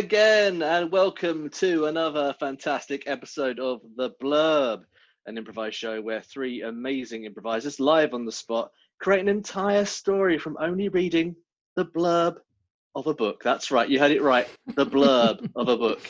again, 0.00 0.62
and 0.62 0.90
welcome 0.90 1.50
to 1.50 1.84
another 1.84 2.34
fantastic 2.40 3.02
episode 3.06 3.60
of 3.60 3.82
The 3.98 4.08
Blurb, 4.12 4.80
an 5.26 5.36
improvised 5.36 5.76
show 5.76 6.00
where 6.00 6.22
three 6.22 6.62
amazing 6.62 7.26
improvisers 7.26 7.78
live 7.78 8.14
on 8.14 8.24
the 8.24 8.32
spot 8.32 8.70
create 8.98 9.20
an 9.20 9.28
entire 9.28 9.84
story 9.84 10.38
from 10.38 10.56
only 10.58 10.88
reading 10.88 11.36
the 11.76 11.84
blurb 11.84 12.36
of 12.94 13.08
a 13.08 13.14
book. 13.14 13.42
That's 13.44 13.70
right, 13.70 13.90
you 13.90 13.98
heard 13.98 14.10
it 14.10 14.22
right. 14.22 14.48
The 14.74 14.86
blurb 14.86 15.46
of 15.54 15.68
a 15.68 15.76
book. 15.76 16.00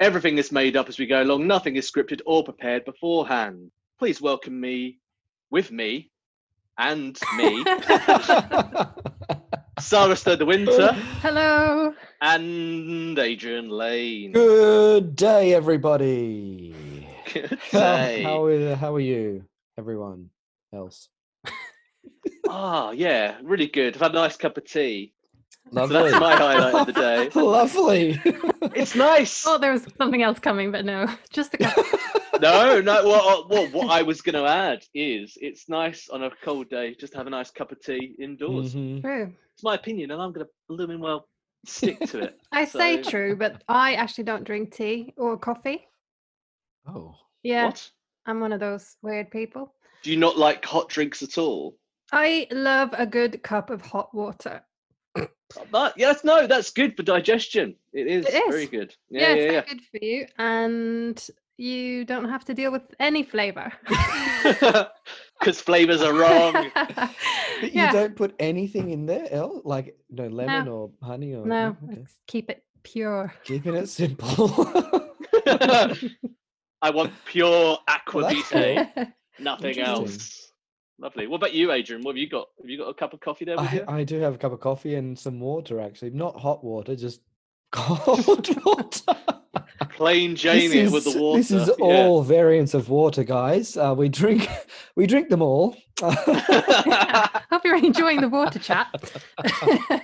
Everything 0.00 0.36
is 0.36 0.52
made 0.52 0.76
up 0.76 0.90
as 0.90 0.98
we 0.98 1.06
go 1.06 1.22
along, 1.22 1.46
nothing 1.46 1.76
is 1.76 1.90
scripted 1.90 2.20
or 2.26 2.44
prepared 2.44 2.84
beforehand. 2.84 3.70
Please 3.98 4.20
welcome 4.20 4.60
me 4.60 4.98
with 5.50 5.72
me 5.72 6.10
and 6.76 7.18
me, 7.38 7.64
Sarah 9.80 10.16
Stirred 10.16 10.40
the 10.40 10.46
Winter 10.46 10.92
Hello. 11.22 11.94
and 12.20 13.18
Adrian 13.18 13.68
Lane. 13.68 14.32
Good 14.32 15.14
day, 15.14 15.54
everybody. 15.54 16.74
Good 17.32 17.58
day. 17.70 18.22
how, 18.22 18.44
are, 18.44 18.74
how 18.74 18.94
are 18.94 19.00
you, 19.00 19.44
everyone 19.78 20.30
else? 20.74 21.08
Oh, 22.48 22.90
yeah, 22.96 23.36
really 23.42 23.66
good. 23.68 23.94
I've 23.94 24.00
had 24.02 24.10
a 24.12 24.14
nice 24.14 24.36
cup 24.36 24.56
of 24.56 24.64
tea. 24.64 25.12
Lovely. 25.70 25.96
So 25.96 26.02
that's 26.10 26.20
my 26.20 26.34
highlight 26.36 26.74
of 26.74 26.86
the 26.86 26.92
day. 26.92 27.28
Lovely. 27.40 28.20
It's 28.74 28.94
nice. 28.94 29.44
Oh, 29.46 29.58
there 29.58 29.72
was 29.72 29.86
something 29.98 30.22
else 30.22 30.38
coming, 30.38 30.70
but 30.72 30.84
no, 30.84 31.06
just 31.30 31.54
a 31.54 31.58
cup. 31.58 31.76
No, 32.40 32.80
no. 32.80 33.04
Well, 33.04 33.46
well, 33.50 33.66
what 33.72 33.90
I 33.90 34.02
was 34.02 34.20
going 34.22 34.36
to 34.36 34.48
add 34.48 34.84
is 34.94 35.36
it's 35.40 35.68
nice 35.68 36.08
on 36.08 36.22
a 36.22 36.30
cold 36.44 36.70
day 36.70 36.94
just 36.94 37.12
to 37.14 37.18
have 37.18 37.26
a 37.26 37.30
nice 37.30 37.50
cup 37.50 37.72
of 37.72 37.80
tea 37.80 38.14
indoors. 38.20 38.76
Mhm. 38.76 39.00
True. 39.02 39.32
It's 39.54 39.64
my 39.64 39.74
opinion, 39.74 40.12
and 40.12 40.22
I'm 40.22 40.32
going 40.32 40.46
to 40.46 40.52
blooming 40.68 41.00
well 41.00 41.26
stick 41.66 41.98
to 42.10 42.20
it. 42.20 42.38
I 42.52 42.64
say 42.64 43.02
true, 43.02 43.34
but 43.34 43.64
I 43.68 43.94
actually 43.94 44.22
don't 44.22 44.44
drink 44.44 44.72
tea 44.72 45.12
or 45.16 45.36
coffee. 45.36 45.84
Oh, 46.86 47.16
Yeah, 47.42 47.64
What? 47.66 47.90
I'm 48.26 48.38
one 48.38 48.52
of 48.52 48.60
those 48.60 48.94
weird 49.02 49.32
people. 49.32 49.74
Do 50.04 50.12
you 50.12 50.16
not 50.16 50.38
like 50.38 50.64
hot 50.64 50.88
drinks 50.88 51.24
at 51.24 51.38
all? 51.38 51.76
I 52.12 52.46
love 52.52 52.90
a 52.96 53.04
good 53.04 53.42
cup 53.42 53.70
of 53.70 53.80
hot 53.82 54.14
water. 54.14 54.62
That, 55.72 55.94
yes, 55.96 56.24
no, 56.24 56.46
that's 56.46 56.70
good 56.70 56.96
for 56.96 57.02
digestion. 57.02 57.74
It 57.92 58.06
is, 58.06 58.26
It 58.26 58.44
very 58.50 58.66
good. 58.66 58.94
Yeah, 59.10 59.20
Yeah, 59.20 59.34
it's 59.34 59.52
yeah, 59.52 59.74
good 59.74 59.82
for 59.90 60.04
you, 60.04 60.26
and 60.38 61.30
you 61.56 62.04
don't 62.04 62.28
have 62.28 62.44
to 62.46 62.54
deal 62.54 62.70
with 62.70 62.82
any 63.00 63.22
flavor. 63.22 63.72
Because 65.38 65.60
flavors 65.60 66.02
are 66.02 66.12
wrong. 66.12 66.52
but 66.74 67.14
yeah. 67.72 67.86
you 67.86 67.92
don't 67.92 68.16
put 68.16 68.34
anything 68.40 68.90
in 68.90 69.06
there, 69.06 69.28
El? 69.30 69.62
Like 69.64 69.96
no 70.10 70.26
lemon 70.26 70.66
or 70.66 70.90
honey 71.00 71.32
or 71.32 71.46
no, 71.46 71.76
okay. 71.88 72.04
keep 72.26 72.50
it 72.50 72.64
pure. 72.82 73.32
Keeping 73.44 73.76
it 73.76 73.88
simple. 73.88 74.50
I 75.46 76.90
want 76.90 77.12
pure 77.24 77.78
aqua 77.86 78.22
Well, 78.22 78.34
vitae, 78.34 79.12
nothing 79.38 79.78
else. 79.78 80.47
Lovely. 81.00 81.28
What 81.28 81.36
about 81.36 81.54
you, 81.54 81.70
Adrian? 81.70 82.02
What 82.02 82.12
have 82.12 82.18
you 82.18 82.28
got? 82.28 82.48
Have 82.60 82.68
you 82.68 82.76
got 82.76 82.88
a 82.88 82.94
cup 82.94 83.12
of 83.12 83.20
coffee 83.20 83.44
there 83.44 83.56
with 83.56 83.68
I, 83.70 83.74
you? 83.74 83.84
I 83.86 84.04
do 84.04 84.18
have 84.20 84.34
a 84.34 84.38
cup 84.38 84.52
of 84.52 84.60
coffee 84.60 84.96
and 84.96 85.16
some 85.16 85.38
water, 85.38 85.80
actually. 85.80 86.10
Not 86.10 86.38
hot 86.38 86.64
water, 86.64 86.96
just 86.96 87.20
cold 87.72 88.48
water. 88.64 89.16
Plain 89.90 90.34
Jane 90.34 90.70
this 90.72 90.92
with 90.92 91.06
is, 91.06 91.14
the 91.14 91.20
water. 91.20 91.38
This 91.38 91.50
is 91.52 91.68
yeah. 91.68 91.84
all 91.84 92.22
variants 92.22 92.74
of 92.74 92.88
water, 92.88 93.22
guys. 93.22 93.76
Uh, 93.76 93.94
we 93.96 94.08
drink, 94.08 94.48
we 94.96 95.06
drink 95.06 95.28
them 95.28 95.40
all. 95.40 95.76
Hope 96.00 97.64
you're 97.64 97.76
enjoying 97.76 98.20
the 98.20 98.28
water 98.28 98.58
chat. 98.58 98.88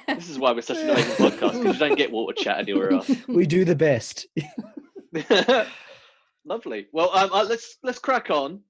this 0.07 0.29
is 0.31 0.39
why 0.39 0.53
we're 0.53 0.63
such 0.63 0.79
an 0.79 0.91
amazing 0.91 1.15
podcast 1.15 1.53
because 1.59 1.75
you 1.75 1.89
don't 1.89 1.97
get 1.97 2.13
water 2.13 2.35
chat 2.41 2.59
anywhere 2.59 2.93
else. 2.93 3.11
we 3.27 3.47
do 3.47 3.65
the 3.65 3.77
best. 3.77 4.27
Lovely. 6.45 6.87
Well, 6.93 7.11
um, 7.17 7.33
uh, 7.33 7.45
let's 7.45 7.79
let's 7.83 7.99
crack 7.99 8.31
on 8.31 8.61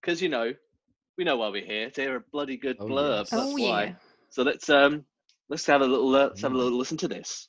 because 0.00 0.20
you 0.20 0.28
know 0.28 0.52
we 1.22 1.24
know 1.26 1.36
why 1.36 1.48
we're 1.50 1.64
here 1.64 1.88
to 1.88 2.00
hear 2.00 2.16
a 2.16 2.20
bloody 2.32 2.56
good 2.56 2.76
Oh, 2.80 2.86
blurb. 2.86 3.18
yes. 3.20 3.30
That's 3.30 3.42
oh 3.44 3.52
why. 3.52 3.84
yeah. 3.84 3.92
So 4.30 4.42
let's 4.42 4.68
um 4.68 5.04
let's 5.48 5.64
have 5.66 5.80
a 5.80 5.84
little 5.86 6.12
uh, 6.16 6.26
let's 6.26 6.42
have 6.42 6.50
a 6.50 6.54
Mm. 6.56 6.58
little 6.58 6.78
listen 6.78 6.96
to 6.96 7.06
this. 7.06 7.46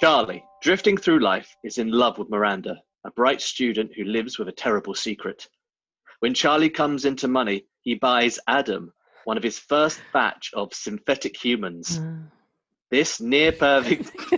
Charlie, 0.00 0.42
drifting 0.62 0.96
through 0.96 1.20
life, 1.20 1.54
is 1.62 1.76
in 1.76 1.90
love 1.90 2.16
with 2.16 2.30
Miranda, 2.30 2.76
a 3.04 3.10
bright 3.10 3.42
student 3.42 3.90
who 3.94 4.04
lives 4.04 4.38
with 4.38 4.48
a 4.48 4.52
terrible 4.52 4.94
secret. 4.94 5.46
When 6.20 6.32
Charlie 6.32 6.70
comes 6.70 7.04
into 7.04 7.28
money, 7.28 7.66
he 7.82 7.96
buys 7.96 8.38
Adam, 8.48 8.94
one 9.24 9.36
of 9.36 9.42
his 9.42 9.58
first 9.58 10.00
batch 10.14 10.52
of 10.54 10.72
synthetic 10.72 11.36
humans. 11.36 11.98
Mm. 11.98 12.28
This 12.90 13.20
near 13.20 13.52
perfect. 13.52 14.10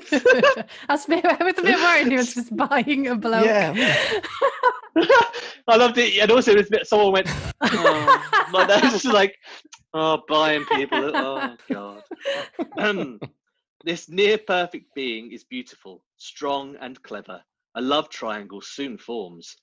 I 0.88 0.94
was 0.94 1.04
a 1.04 1.08
bit, 1.10 1.24
I 1.24 1.44
was 1.44 1.58
a 1.58 1.62
bit 1.62 1.76
worried 1.78 2.08
he 2.08 2.16
was 2.16 2.34
just 2.34 2.56
buying 2.56 3.06
a 3.06 3.14
bloke. 3.14 3.44
Yeah. 3.44 3.92
I 5.68 5.76
loved 5.76 5.98
it, 5.98 6.18
and 6.18 6.30
also 6.30 6.52
it 6.52 6.58
was 6.58 6.66
a 6.68 6.70
bit- 6.70 6.86
someone 6.86 7.12
went, 7.12 7.28
oh, 7.62 8.48
was 8.52 8.92
just 8.92 9.04
like, 9.04 9.36
oh, 9.94 10.22
buying 10.28 10.64
people. 10.64 11.12
Oh 11.14 11.56
god. 11.70 12.02
Um, 12.78 13.20
this 13.84 14.08
near 14.08 14.38
perfect 14.38 14.94
being 14.94 15.32
is 15.32 15.44
beautiful, 15.44 16.02
strong, 16.16 16.76
and 16.80 17.00
clever. 17.02 17.42
A 17.76 17.80
love 17.80 18.08
triangle 18.08 18.60
soon 18.60 18.98
forms. 18.98 19.56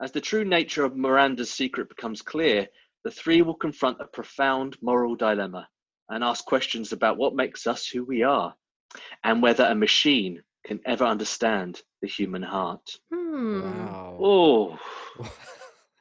As 0.00 0.12
the 0.12 0.20
true 0.20 0.44
nature 0.44 0.84
of 0.84 0.96
Miranda's 0.96 1.50
secret 1.50 1.88
becomes 1.88 2.22
clear, 2.22 2.68
the 3.04 3.10
three 3.10 3.42
will 3.42 3.54
confront 3.54 4.00
a 4.00 4.06
profound 4.06 4.76
moral 4.80 5.16
dilemma 5.16 5.68
and 6.08 6.22
ask 6.22 6.44
questions 6.44 6.92
about 6.92 7.16
what 7.16 7.34
makes 7.34 7.66
us 7.66 7.86
who 7.86 8.04
we 8.04 8.22
are 8.22 8.54
and 9.24 9.42
whether 9.42 9.64
a 9.64 9.74
machine 9.74 10.42
can 10.64 10.80
ever 10.86 11.04
understand 11.04 11.80
the 12.02 12.08
human 12.08 12.42
heart. 12.42 12.88
Hmm. 13.12 13.62
Wow. 13.62 14.18
Oh, 14.20 14.78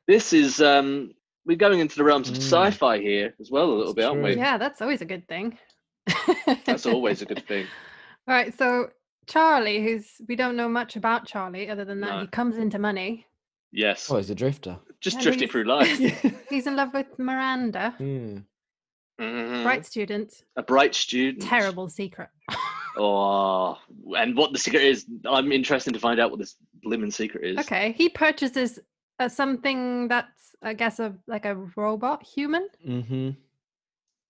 this 0.07 0.34
is 0.34 0.62
um 0.62 1.12
we're 1.45 1.57
going 1.57 1.79
into 1.79 1.95
the 1.95 2.03
realms 2.03 2.29
of 2.29 2.35
Mm. 2.35 2.41
sci-fi 2.41 3.00
here 3.00 3.34
as 3.40 3.50
well 3.51 3.66
a 3.66 3.72
little 3.73 3.94
That's 3.94 3.96
bit, 3.96 4.06
aren't 4.06 4.23
we? 4.23 4.35
Yeah, 4.35 4.57
that's 4.57 4.81
always 4.81 5.01
a 5.01 5.06
good 5.06 5.28
thing. 5.28 5.57
That's 6.66 6.85
always 6.85 7.22
a 7.22 7.25
good 7.25 7.46
thing. 7.47 7.66
All 8.28 8.34
right, 8.35 8.53
so 8.57 8.90
Charlie, 9.28 9.81
who's 9.84 10.09
we 10.28 10.35
don't 10.35 10.56
know 10.57 10.67
much 10.69 10.96
about 10.97 11.25
Charlie 11.25 11.69
other 11.69 11.85
than 11.85 12.01
that 12.01 12.12
No. 12.16 12.22
he 12.22 12.28
comes 12.28 12.57
into 12.57 12.79
money. 12.79 13.25
Yes. 13.72 14.09
Oh, 14.09 14.17
he's 14.17 14.29
a 14.29 14.35
drifter. 14.35 14.78
Just 15.01 15.17
and 15.17 15.23
drifting 15.23 15.50
through 15.50 15.66
life. 15.66 15.97
He's 16.50 16.66
in 16.67 16.75
love 16.78 16.94
with 16.94 17.07
Miranda. 17.19 17.94
Mhm. 18.00 18.44
bright 19.63 19.85
student, 19.85 20.44
A 20.56 20.63
bright 20.63 20.96
student. 20.96 21.44
terrible 21.44 21.88
secret. 21.90 22.29
Oh, 22.97 23.78
and 24.18 24.35
what 24.35 24.52
the 24.53 24.59
secret 24.59 24.84
is, 24.84 25.06
I'm 25.25 25.52
interested 25.52 25.94
to 25.94 26.00
find 26.00 26.19
out 26.19 26.31
what 26.31 26.40
this 26.40 26.56
blimmin' 26.85 27.13
secret 27.13 27.44
is. 27.46 27.58
Okay, 27.59 27.91
he 27.94 28.09
purchases 28.09 28.80
uh, 29.19 29.30
something 29.30 30.08
that's 30.08 30.56
I 30.63 30.74
guess 30.74 31.00
a 31.00 31.13
like 31.28 31.46
a 31.46 31.56
robot 31.75 32.24
human. 32.24 32.68
Mm-hmm. 32.88 33.30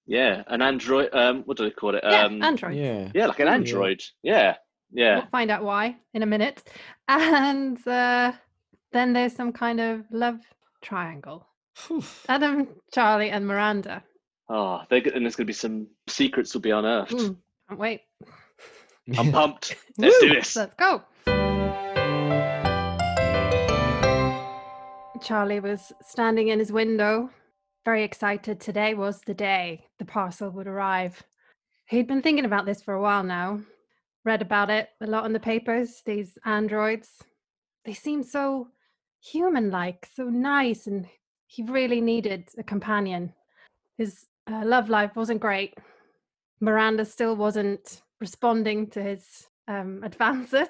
Yeah, 0.05 0.43
an 0.47 0.61
android. 0.61 1.09
Um, 1.13 1.43
what 1.43 1.57
do 1.57 1.63
they 1.65 1.71
call 1.71 1.95
it? 1.95 2.03
Yeah, 2.03 2.23
Um, 2.25 2.41
android. 2.41 2.75
Yeah. 2.75 3.11
yeah, 3.13 3.27
like 3.27 3.39
an 3.39 3.47
android. 3.49 4.01
Yeah, 4.23 4.55
yeah. 4.91 5.17
We'll 5.19 5.27
find 5.27 5.51
out 5.51 5.63
why 5.63 5.95
in 6.13 6.23
a 6.23 6.27
minute. 6.27 6.63
And 7.09 7.85
uh, 7.87 8.33
then 8.91 9.13
there's 9.13 9.33
some 9.33 9.53
kind 9.53 9.79
of 9.79 10.03
love 10.11 10.39
triangle. 10.81 11.47
Adam, 12.27 12.67
Charlie, 12.93 13.29
and 13.29 13.47
Miranda. 13.47 14.03
Oh, 14.49 14.81
they're, 14.89 14.99
go- 15.01 15.11
and 15.15 15.23
there's 15.23 15.35
going 15.37 15.45
to 15.45 15.49
be 15.49 15.53
some 15.53 15.87
secrets 16.07 16.53
will 16.53 16.59
be 16.61 16.71
unearthed. 16.71 17.11
Mm, 17.13 17.37
can't 17.69 17.79
wait. 17.79 18.01
I'm 19.15 19.31
pumped. 19.31 19.75
Let's 19.97 20.19
do 20.19 20.29
this. 20.29 20.55
Let's 20.55 20.73
go. 20.75 21.03
Charlie 25.21 25.59
was 25.59 25.91
standing 26.01 26.49
in 26.49 26.59
his 26.59 26.71
window, 26.71 27.29
very 27.85 28.03
excited. 28.03 28.59
Today 28.59 28.93
was 28.93 29.21
the 29.21 29.33
day 29.33 29.85
the 29.99 30.05
parcel 30.05 30.49
would 30.51 30.67
arrive. 30.67 31.21
He'd 31.87 32.07
been 32.07 32.21
thinking 32.21 32.45
about 32.45 32.65
this 32.65 32.81
for 32.81 32.93
a 32.93 33.01
while 33.01 33.23
now, 33.23 33.61
read 34.23 34.41
about 34.41 34.69
it 34.69 34.89
a 35.01 35.07
lot 35.07 35.25
in 35.25 35.33
the 35.33 35.39
papers. 35.39 36.01
These 36.05 36.37
androids, 36.45 37.09
they 37.85 37.93
seem 37.93 38.23
so 38.23 38.69
human 39.21 39.71
like, 39.71 40.07
so 40.15 40.25
nice, 40.25 40.87
and 40.87 41.07
he 41.47 41.63
really 41.63 42.01
needed 42.01 42.49
a 42.57 42.63
companion. 42.63 43.33
His 43.97 44.27
uh, 44.51 44.63
love 44.65 44.89
life 44.89 45.15
wasn't 45.15 45.41
great. 45.41 45.73
Miranda 46.59 47.05
still 47.05 47.35
wasn't 47.35 48.01
responding 48.19 48.87
to 48.91 49.01
his 49.01 49.47
um, 49.67 50.01
advances, 50.03 50.69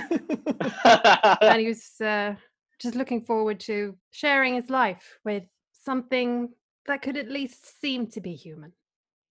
and 0.10 1.60
he 1.60 1.66
was 1.68 2.00
uh, 2.00 2.34
just 2.80 2.94
looking 2.94 3.22
forward 3.22 3.60
to 3.60 3.96
sharing 4.10 4.54
his 4.54 4.70
life 4.70 5.18
with 5.24 5.44
something 5.72 6.50
that 6.86 7.02
could 7.02 7.16
at 7.16 7.30
least 7.30 7.80
seem 7.80 8.06
to 8.08 8.20
be 8.20 8.34
human. 8.34 8.72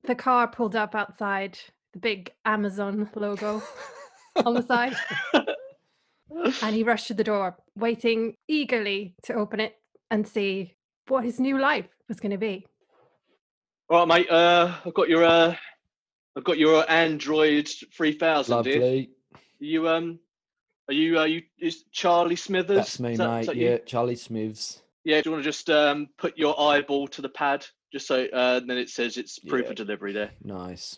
The 0.03 0.15
car 0.15 0.47
pulled 0.47 0.75
up 0.75 0.95
outside 0.95 1.57
the 1.93 1.99
big 1.99 2.31
Amazon 2.45 3.09
logo 3.15 3.61
on 4.45 4.53
the 4.53 4.63
side, 4.63 4.95
and 6.61 6.75
he 6.75 6.83
rushed 6.83 7.07
to 7.07 7.13
the 7.13 7.23
door, 7.23 7.57
waiting 7.75 8.35
eagerly 8.47 9.15
to 9.23 9.33
open 9.33 9.59
it 9.59 9.75
and 10.09 10.27
see 10.27 10.75
what 11.07 11.23
his 11.23 11.39
new 11.39 11.59
life 11.59 11.87
was 12.07 12.19
going 12.19 12.31
to 12.31 12.37
be. 12.37 12.65
All 13.89 14.05
right, 14.05 14.19
mate. 14.19 14.29
Uh, 14.29 14.73
I've 14.85 14.93
got 14.93 15.09
your 15.09 15.25
uh, 15.25 15.55
I've 16.37 16.43
got 16.43 16.57
your 16.57 16.89
Android 16.89 17.67
3000 17.95 18.65
here. 18.65 18.73
Lovely. 18.75 19.09
You 19.59 19.89
um, 19.89 20.19
are 20.87 20.93
you 20.93 21.17
are 21.19 21.27
you 21.27 21.43
is 21.59 21.83
Charlie 21.91 22.35
Smithers? 22.35 22.77
That's 22.77 22.99
me, 22.99 23.15
that- 23.15 23.27
mate. 23.29 23.45
that 23.47 23.55
you? 23.55 23.69
Yeah, 23.69 23.77
Charlie 23.85 24.15
Smiths. 24.15 24.81
Yeah. 25.03 25.21
Do 25.21 25.29
you 25.29 25.33
want 25.33 25.43
to 25.43 25.49
just 25.49 25.69
um 25.69 26.07
put 26.17 26.37
your 26.37 26.59
eyeball 26.59 27.07
to 27.09 27.21
the 27.21 27.29
pad, 27.29 27.65
just 27.91 28.07
so 28.07 28.25
uh, 28.25 28.59
then 28.61 28.77
it 28.77 28.89
says 28.89 29.17
it's 29.17 29.39
proof 29.39 29.65
Yeah. 29.65 29.69
of 29.71 29.75
delivery 29.75 30.13
there. 30.13 30.31
Nice. 30.43 30.97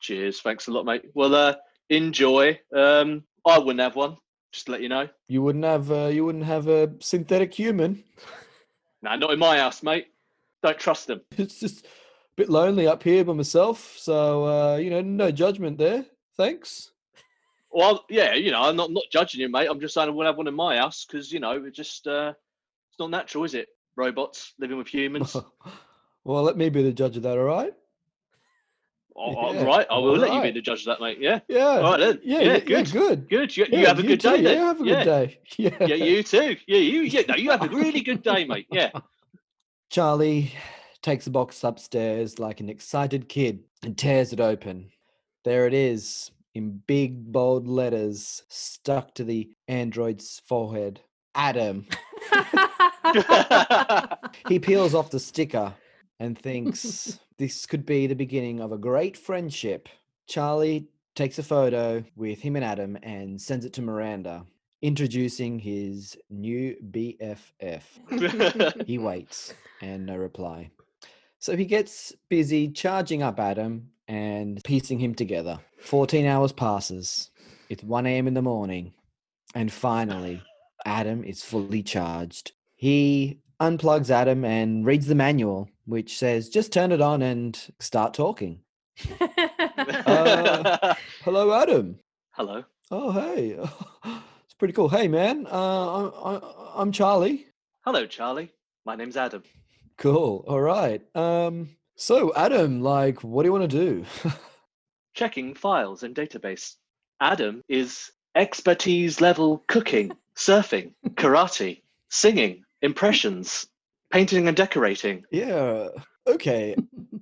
Cheers. 0.00 0.40
Thanks 0.40 0.68
a 0.68 0.72
lot, 0.72 0.84
mate. 0.84 1.04
Well, 1.14 1.34
uh, 1.34 1.54
enjoy. 1.88 2.60
Um, 2.74 3.24
I 3.46 3.58
wouldn't 3.58 3.80
have 3.80 3.96
one. 3.96 4.16
Just 4.52 4.66
to 4.66 4.72
let 4.72 4.82
you 4.82 4.88
know. 4.88 5.08
You 5.26 5.42
wouldn't 5.42 5.64
have 5.64 5.90
uh, 5.90 6.06
you 6.12 6.24
wouldn't 6.24 6.44
have 6.44 6.68
a 6.68 6.92
synthetic 7.00 7.52
human. 7.54 8.04
Nah, 9.02 9.16
not 9.16 9.32
in 9.32 9.38
my 9.38 9.58
house, 9.58 9.82
mate. 9.82 10.08
Don't 10.62 10.78
trust 10.78 11.06
them. 11.06 11.20
It's 11.38 11.58
just 11.60 11.86
bit 12.36 12.48
lonely 12.48 12.86
up 12.86 13.02
here 13.02 13.24
by 13.24 13.32
myself. 13.32 13.94
So 13.98 14.44
uh, 14.44 14.76
you 14.76 14.90
know, 14.90 15.00
no 15.00 15.30
judgment 15.30 15.78
there. 15.78 16.04
Thanks. 16.36 16.90
Well, 17.70 18.04
yeah, 18.08 18.34
you 18.34 18.52
know, 18.52 18.62
I'm 18.62 18.76
not 18.76 18.90
not 18.90 19.04
judging 19.10 19.40
you, 19.40 19.48
mate. 19.48 19.68
I'm 19.68 19.80
just 19.80 19.94
saying 19.94 20.08
I 20.08 20.10
wouldn't 20.12 20.32
have 20.32 20.38
one 20.38 20.46
in 20.48 20.54
my 20.54 20.76
house 20.76 21.04
because 21.04 21.32
you 21.32 21.40
know 21.40 21.64
it 21.64 21.74
just 21.74 22.06
uh, 22.06 22.32
it's 22.90 22.98
not 22.98 23.10
natural, 23.10 23.44
is 23.44 23.54
it? 23.54 23.68
Robots 23.96 24.54
living 24.58 24.76
with 24.76 24.88
humans. 24.88 25.36
well, 26.24 26.42
let 26.42 26.56
me 26.56 26.68
be 26.68 26.82
the 26.82 26.92
judge 26.92 27.16
of 27.16 27.22
that. 27.24 27.38
All 27.38 27.44
right. 27.44 27.72
All- 29.16 29.36
all 29.36 29.54
Yeah, 29.54 29.64
right, 29.64 29.86
I 29.90 29.98
will 29.98 30.16
let 30.16 30.32
you 30.32 30.42
be 30.42 30.50
the 30.50 30.60
judge 30.60 30.80
of 30.80 30.86
that, 30.86 31.00
mate. 31.00 31.18
Yeah, 31.20 31.40
Yeah. 31.48 31.64
All 31.66 31.82
right 31.92 32.00
then. 32.00 32.20
Yeah. 32.24 32.40
Yeah, 32.40 32.52
yeah, 32.54 32.60
good. 32.82 32.92
good. 32.92 33.28
good. 33.28 33.56
You, 33.56 33.66
you 33.70 33.86
have 33.86 33.98
a 33.98 34.02
good 34.02 34.20
too, 34.20 34.30
day 34.30 34.42
then. 34.42 34.56
Yeah, 34.58 34.64
have 34.64 34.80
a 34.80 34.84
good 34.84 34.88
yeah. 34.90 35.04
day. 35.04 35.40
Yeah. 35.56 35.76
yeah, 35.80 35.94
you 35.94 36.22
too. 36.22 36.56
Yeah, 36.66 36.78
you. 36.78 37.00
Yeah, 37.02 37.22
no, 37.28 37.36
you 37.36 37.50
have 37.50 37.62
a 37.62 37.68
really 37.68 38.00
good 38.00 38.22
day, 38.22 38.44
mate. 38.44 38.66
Yeah. 38.72 38.90
Charlie 39.90 40.52
takes 41.04 41.26
the 41.26 41.30
box 41.30 41.62
upstairs 41.62 42.38
like 42.38 42.60
an 42.60 42.70
excited 42.70 43.28
kid 43.28 43.62
and 43.82 43.96
tears 43.96 44.32
it 44.32 44.40
open. 44.40 44.90
There 45.44 45.66
it 45.66 45.74
is, 45.74 46.30
in 46.54 46.80
big 46.86 47.30
bold 47.30 47.68
letters 47.68 48.42
stuck 48.48 49.12
to 49.16 49.24
the 49.24 49.50
android's 49.68 50.40
forehead. 50.48 51.00
Adam. 51.34 51.86
He 54.48 54.58
peels 54.58 54.94
off 54.94 55.10
the 55.10 55.20
sticker 55.20 55.72
and 56.18 56.36
thinks 56.38 57.20
this 57.38 57.66
could 57.66 57.86
be 57.86 58.06
the 58.06 58.14
beginning 58.14 58.60
of 58.60 58.72
a 58.72 58.78
great 58.78 59.16
friendship. 59.16 59.88
Charlie 60.26 60.88
takes 61.14 61.38
a 61.38 61.42
photo 61.42 62.02
with 62.16 62.40
him 62.40 62.56
and 62.56 62.64
Adam 62.64 62.98
and 63.02 63.40
sends 63.40 63.64
it 63.64 63.72
to 63.74 63.82
Miranda, 63.82 64.44
introducing 64.82 65.58
his 65.58 66.16
new 66.30 66.74
BFF. 66.90 67.82
He 68.86 68.98
waits 68.98 69.54
and 69.80 70.06
no 70.06 70.16
reply. 70.16 70.70
So 71.44 71.58
he 71.58 71.66
gets 71.66 72.10
busy 72.30 72.70
charging 72.70 73.22
up 73.22 73.38
Adam 73.38 73.90
and 74.08 74.64
piecing 74.64 74.98
him 74.98 75.14
together. 75.14 75.60
14 75.82 76.24
hours 76.24 76.52
passes. 76.52 77.30
It's 77.68 77.84
1 77.84 78.06
a.m. 78.06 78.26
in 78.26 78.32
the 78.32 78.40
morning. 78.40 78.94
And 79.54 79.70
finally, 79.70 80.40
Adam 80.86 81.22
is 81.22 81.44
fully 81.44 81.82
charged. 81.82 82.52
He 82.76 83.40
unplugs 83.60 84.08
Adam 84.08 84.42
and 84.42 84.86
reads 84.86 85.06
the 85.06 85.14
manual, 85.14 85.68
which 85.84 86.16
says 86.16 86.48
just 86.48 86.72
turn 86.72 86.92
it 86.92 87.02
on 87.02 87.20
and 87.20 87.60
start 87.78 88.14
talking. 88.14 88.60
Uh, 90.06 90.94
Hello, 91.24 91.52
Adam. 91.52 91.98
Hello. 92.30 92.64
Oh, 92.90 93.12
hey. 93.12 93.58
It's 94.44 94.54
pretty 94.58 94.72
cool. 94.72 94.88
Hey, 94.88 95.08
man. 95.08 95.46
Uh, 95.46 96.08
I, 96.08 96.36
I, 96.36 96.72
I'm 96.76 96.90
Charlie. 96.90 97.48
Hello, 97.84 98.06
Charlie. 98.06 98.50
My 98.86 98.96
name's 98.96 99.18
Adam. 99.18 99.42
Cool. 99.98 100.44
All 100.48 100.60
right. 100.60 101.02
Um, 101.16 101.70
so 101.96 102.32
Adam, 102.34 102.80
like, 102.82 103.22
what 103.22 103.42
do 103.42 103.48
you 103.48 103.52
want 103.52 103.70
to 103.70 103.76
do? 103.78 104.04
Checking 105.14 105.54
files 105.54 106.02
and 106.02 106.14
database. 106.14 106.74
Adam 107.20 107.62
is 107.68 108.10
expertise 108.34 109.20
level 109.20 109.62
cooking, 109.68 110.10
surfing, 110.36 110.92
karate, 111.10 111.80
singing, 112.10 112.64
impressions, 112.82 113.66
painting 114.10 114.48
and 114.48 114.56
decorating. 114.56 115.24
yeah. 115.30 115.88
Okay. 116.26 116.74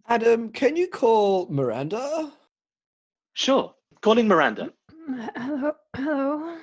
Adam, 0.09 0.51
can 0.51 0.77
you 0.77 0.87
call 0.89 1.49
Miranda? 1.51 2.33
Sure. 3.35 3.75
Calling 4.01 4.29
Miranda. 4.29 4.71
hello, 5.35 5.73
hello. 5.97 6.57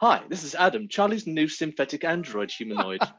Hi, 0.00 0.22
this 0.28 0.44
is 0.44 0.54
Adam, 0.54 0.88
Charlie's 0.88 1.26
new 1.26 1.46
synthetic 1.48 2.04
android 2.04 2.50
humanoid. 2.50 3.00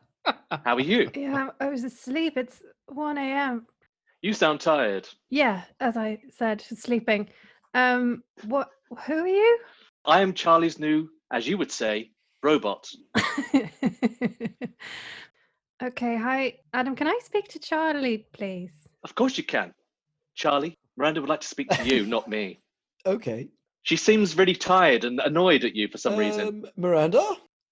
How 0.65 0.75
are 0.75 0.79
you? 0.81 1.09
Yeah, 1.15 1.49
I 1.59 1.69
was 1.69 1.83
asleep. 1.83 2.37
It's 2.37 2.61
1 2.87 3.17
a.m. 3.17 3.65
You 4.21 4.33
sound 4.33 4.59
tired. 4.59 5.07
Yeah, 5.29 5.61
as 5.79 5.95
I 5.95 6.19
said, 6.31 6.61
sleeping. 6.61 7.29
Um, 7.73 8.23
what? 8.45 8.69
Who 9.05 9.13
are 9.13 9.27
you? 9.27 9.59
I 10.05 10.21
am 10.21 10.33
Charlie's 10.33 10.79
new, 10.79 11.09
as 11.31 11.47
you 11.47 11.57
would 11.57 11.71
say, 11.71 12.11
robot. 12.43 12.89
okay, 15.83 16.17
hi, 16.17 16.55
Adam. 16.73 16.95
Can 16.95 17.07
I 17.07 17.19
speak 17.23 17.47
to 17.49 17.59
Charlie, 17.59 18.25
please? 18.33 18.71
Of 19.03 19.15
course 19.15 19.37
you 19.37 19.43
can. 19.43 19.73
Charlie, 20.35 20.77
Miranda 20.97 21.21
would 21.21 21.29
like 21.29 21.41
to 21.41 21.47
speak 21.47 21.69
to 21.69 21.85
you, 21.85 22.05
not 22.05 22.27
me. 22.27 22.59
Okay. 23.05 23.47
She 23.83 23.95
seems 23.95 24.35
really 24.37 24.53
tired 24.53 25.05
and 25.05 25.21
annoyed 25.21 25.63
at 25.63 25.73
you 25.73 25.87
for 25.87 25.97
some 25.97 26.17
reason. 26.17 26.47
Um, 26.47 26.65
Miranda? 26.75 27.25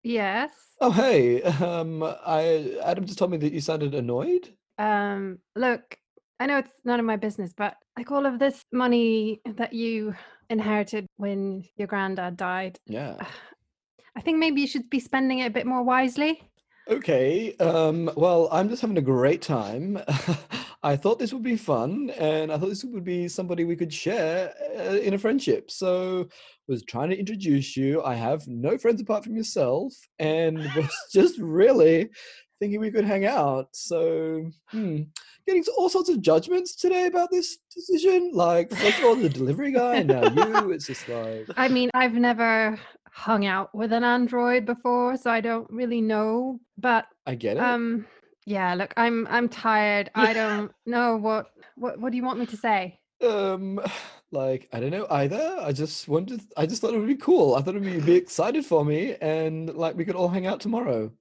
Yes. 0.04 0.52
Oh, 0.80 0.92
hey. 0.92 1.42
Um, 1.44 2.04
I 2.04 2.78
Adam 2.84 3.06
just 3.06 3.18
told 3.20 3.32
me 3.32 3.38
that 3.38 3.54
you 3.54 3.62
sounded 3.62 3.96
annoyed. 3.96 4.54
Um, 4.78 5.40
look, 5.56 5.98
I 6.40 6.46
know 6.46 6.60
it's 6.60 6.72
none 6.86 7.00
of 7.00 7.06
my 7.06 7.18
business, 7.18 7.54
but 7.56 7.76
like 7.98 8.12
all 8.12 8.26
of 8.26 8.40
this 8.40 8.62
money 8.72 9.42
that 9.46 9.74
you 9.74 10.16
inherited 10.50 11.08
when 11.18 11.66
your 11.76 11.88
granddad 11.88 12.38
died, 12.38 12.80
Yeah. 12.86 13.18
I 14.16 14.22
think 14.22 14.40
maybe 14.40 14.62
you 14.62 14.68
should 14.68 14.90
be 14.90 15.00
spending 15.00 15.40
it 15.40 15.48
a 15.48 15.52
bit 15.52 15.68
more 15.68 15.84
wisely. 15.84 16.42
Okay. 16.88 17.56
Um, 17.58 18.10
well, 18.16 18.48
I'm 18.52 18.70
just 18.70 18.82
having 18.82 18.98
a 18.98 19.02
great 19.02 19.42
time. 19.42 20.00
I 20.84 20.96
thought 20.96 21.20
this 21.20 21.34
would 21.34 21.44
be 21.44 21.58
fun, 21.58 22.12
and 22.12 22.52
I 22.52 22.58
thought 22.58 22.70
this 22.70 22.84
would 22.84 23.04
be 23.04 23.28
somebody 23.28 23.66
we 23.66 23.76
could 23.76 23.94
share 23.94 24.54
uh, 24.80 24.94
in 24.96 25.14
a 25.14 25.18
friendship. 25.18 25.70
So, 25.70 26.30
was 26.68 26.84
trying 26.84 27.10
to 27.10 27.18
introduce 27.20 27.78
you. 27.78 28.04
I 28.04 28.16
have 28.16 28.48
no 28.48 28.78
friends 28.78 29.02
apart 29.02 29.24
from 29.24 29.36
yourself, 29.36 29.94
and 30.20 30.58
was 30.76 30.92
just 31.12 31.38
really 31.40 32.10
thinking 32.60 32.80
we 32.80 32.92
could 32.92 33.06
hang 33.06 33.26
out. 33.26 33.70
So, 33.74 34.50
hmm, 34.72 35.04
getting 35.46 35.64
all 35.78 35.90
sorts 35.90 36.10
of 36.10 36.22
judgments 36.22 36.76
today 36.76 37.06
about 37.06 37.32
this 37.32 37.58
decision. 37.74 38.32
Like, 38.34 38.72
first 38.72 39.00
of 39.00 39.06
all, 39.06 39.16
the 39.16 39.30
delivery 39.30 39.72
guy, 39.72 39.98
and 39.98 40.10
now 40.10 40.24
you. 40.24 40.72
It's 40.72 40.88
just 40.88 41.08
like, 41.08 41.46
I 41.56 41.68
mean, 41.68 41.90
I've 41.94 42.14
never 42.16 42.80
hung 43.12 43.46
out 43.46 43.74
with 43.74 43.92
an 43.94 44.04
android 44.04 44.66
before, 44.66 45.18
so 45.18 45.32
I 45.32 45.42
don't 45.42 45.70
really 45.70 46.02
know. 46.02 46.60
But 46.78 47.06
I 47.26 47.36
get 47.36 47.58
it. 47.58 47.64
um, 47.64 48.06
yeah, 48.46 48.74
look, 48.76 48.94
I'm 48.98 49.28
I'm 49.28 49.50
tired. 49.50 50.12
I 50.16 50.34
don't 50.42 50.72
know 50.86 51.18
what 51.18 51.48
what 51.76 52.00
what 52.00 52.12
do 52.12 52.18
you 52.18 52.24
want 52.24 52.40
me 52.40 52.46
to 52.48 52.58
say? 52.58 53.00
Um, 53.22 53.80
like 54.32 54.68
I 54.74 54.80
don't 54.80 54.92
know 54.92 55.08
either. 55.10 55.58
I 55.60 55.72
just 55.72 56.08
wanted. 56.08 56.42
I 56.56 56.66
just 56.66 56.82
thought 56.82 56.94
it 56.94 57.00
would 57.00 57.08
be 57.08 57.16
cool. 57.16 57.56
I 57.56 57.62
thought 57.62 57.76
it'd 57.76 57.84
be, 57.84 58.00
be 58.00 58.16
excited 58.16 58.66
for 58.66 58.84
me, 58.84 59.16
and 59.22 59.74
like 59.76 59.96
we 59.96 60.06
could 60.06 60.16
all 60.16 60.28
hang 60.28 60.46
out 60.48 60.60
tomorrow. 60.60 61.12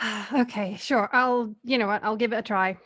okay, 0.32 0.76
sure. 0.78 1.08
I'll 1.12 1.54
you 1.64 1.78
know 1.78 1.86
what? 1.86 2.04
I'll 2.04 2.16
give 2.16 2.32
it 2.32 2.36
a 2.36 2.42
try. 2.42 2.76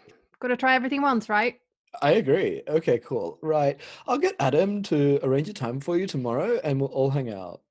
Got 0.40 0.48
to 0.48 0.56
try 0.56 0.74
everything 0.74 1.02
once, 1.02 1.28
right? 1.28 1.58
I 2.02 2.12
agree. 2.12 2.62
Okay, 2.68 2.98
cool. 2.98 3.38
Right. 3.42 3.80
I'll 4.06 4.18
get 4.18 4.36
Adam 4.38 4.82
to 4.84 5.18
arrange 5.22 5.48
a 5.48 5.54
time 5.54 5.80
for 5.80 5.96
you 5.96 6.06
tomorrow, 6.06 6.60
and 6.62 6.80
we'll 6.80 6.90
all 6.90 7.10
hang 7.10 7.32
out. 7.32 7.62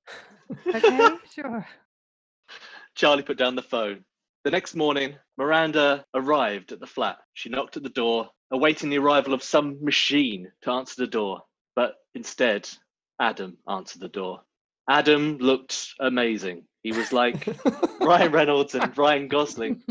Okay, 0.67 1.09
sure. 1.33 1.67
Charlie 2.95 3.23
put 3.23 3.37
down 3.37 3.55
the 3.55 3.61
phone. 3.61 4.03
The 4.45 4.51
next 4.51 4.75
morning, 4.75 5.15
Miranda 5.37 6.05
arrived 6.13 6.71
at 6.71 6.79
the 6.79 6.87
flat. 6.87 7.17
She 7.33 7.49
knocked 7.49 7.77
at 7.77 7.83
the 7.83 7.89
door, 7.89 8.29
awaiting 8.51 8.89
the 8.89 8.99
arrival 8.99 9.33
of 9.33 9.43
some 9.43 9.83
machine 9.83 10.51
to 10.61 10.71
answer 10.71 10.95
the 10.97 11.07
door. 11.07 11.41
But 11.75 11.95
instead, 12.13 12.69
Adam 13.19 13.57
answered 13.67 14.01
the 14.01 14.07
door. 14.07 14.41
Adam 14.89 15.37
looked 15.37 15.93
amazing. 15.99 16.63
He 16.83 16.91
was 16.91 17.11
like 17.11 17.47
Ryan 18.01 18.31
Reynolds 18.31 18.75
and 18.75 18.95
Ryan 18.97 19.27
Gosling 19.27 19.83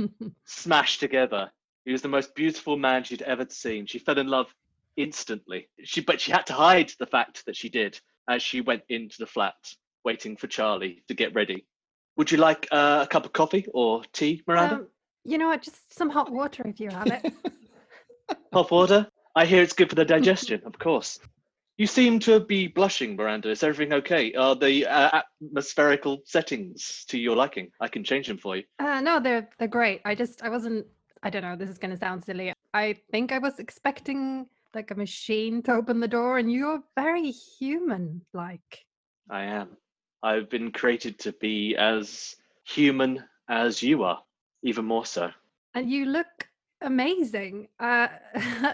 smashed 0.44 1.00
together. 1.00 1.50
He 1.84 1.92
was 1.92 2.02
the 2.02 2.08
most 2.08 2.34
beautiful 2.34 2.76
man 2.76 3.04
she'd 3.04 3.22
ever 3.22 3.46
seen. 3.48 3.86
She 3.86 3.98
fell 3.98 4.18
in 4.18 4.28
love 4.28 4.46
instantly. 4.96 5.68
She, 5.82 6.00
but 6.00 6.20
she 6.20 6.32
had 6.32 6.46
to 6.46 6.52
hide 6.52 6.92
the 6.98 7.06
fact 7.06 7.44
that 7.46 7.56
she 7.56 7.68
did 7.68 8.00
as 8.28 8.42
she 8.42 8.60
went 8.60 8.82
into 8.88 9.16
the 9.18 9.26
flat, 9.26 9.54
waiting 10.04 10.36
for 10.36 10.46
Charlie 10.46 11.02
to 11.08 11.14
get 11.14 11.34
ready. 11.34 11.66
Would 12.16 12.30
you 12.30 12.38
like 12.38 12.68
uh, 12.70 13.00
a 13.02 13.06
cup 13.06 13.26
of 13.26 13.32
coffee 13.32 13.66
or 13.74 14.02
tea, 14.12 14.42
Miranda? 14.46 14.76
Um, 14.76 14.86
you 15.24 15.36
know 15.38 15.48
what? 15.48 15.62
Just 15.62 15.92
some 15.92 16.10
hot 16.10 16.30
water 16.30 16.62
if 16.66 16.78
you 16.78 16.90
have 16.90 17.08
it. 17.08 17.32
Hot 18.52 18.70
water? 18.70 19.08
I 19.34 19.46
hear 19.46 19.62
it's 19.62 19.72
good 19.72 19.88
for 19.88 19.96
the 19.96 20.04
digestion, 20.04 20.62
of 20.64 20.78
course. 20.78 21.18
You 21.76 21.88
seem 21.88 22.20
to 22.20 22.38
be 22.38 22.68
blushing, 22.68 23.16
Miranda. 23.16 23.50
Is 23.50 23.64
everything 23.64 23.92
okay? 23.94 24.32
Are 24.34 24.54
the 24.54 24.86
uh, 24.86 25.22
atmospherical 25.42 26.22
settings 26.24 27.04
to 27.08 27.18
your 27.18 27.34
liking? 27.34 27.70
I 27.80 27.88
can 27.88 28.04
change 28.04 28.28
them 28.28 28.38
for 28.38 28.56
you. 28.56 28.62
Uh, 28.78 29.00
no, 29.00 29.18
they're 29.18 29.48
they're 29.58 29.66
great. 29.66 30.00
I 30.04 30.14
just 30.14 30.42
I 30.44 30.50
wasn't. 30.50 30.86
I 31.24 31.30
don't 31.30 31.42
know. 31.42 31.56
This 31.56 31.70
is 31.70 31.78
going 31.78 31.90
to 31.90 31.96
sound 31.96 32.22
silly. 32.22 32.52
I 32.74 32.94
think 33.10 33.32
I 33.32 33.38
was 33.38 33.58
expecting 33.58 34.46
like 34.72 34.92
a 34.92 34.94
machine 34.94 35.62
to 35.62 35.72
open 35.72 35.98
the 35.98 36.06
door, 36.06 36.38
and 36.38 36.52
you're 36.52 36.80
very 36.94 37.32
human 37.32 38.22
like. 38.32 38.84
I 39.28 39.44
am. 39.44 39.76
I've 40.22 40.48
been 40.48 40.70
created 40.70 41.18
to 41.20 41.32
be 41.32 41.74
as 41.76 42.36
human 42.62 43.24
as 43.48 43.82
you 43.82 44.04
are, 44.04 44.22
even 44.62 44.84
more 44.84 45.06
so. 45.06 45.30
And 45.74 45.90
you 45.90 46.06
look 46.06 46.48
amazing. 46.80 47.66
Uh, 47.80 48.08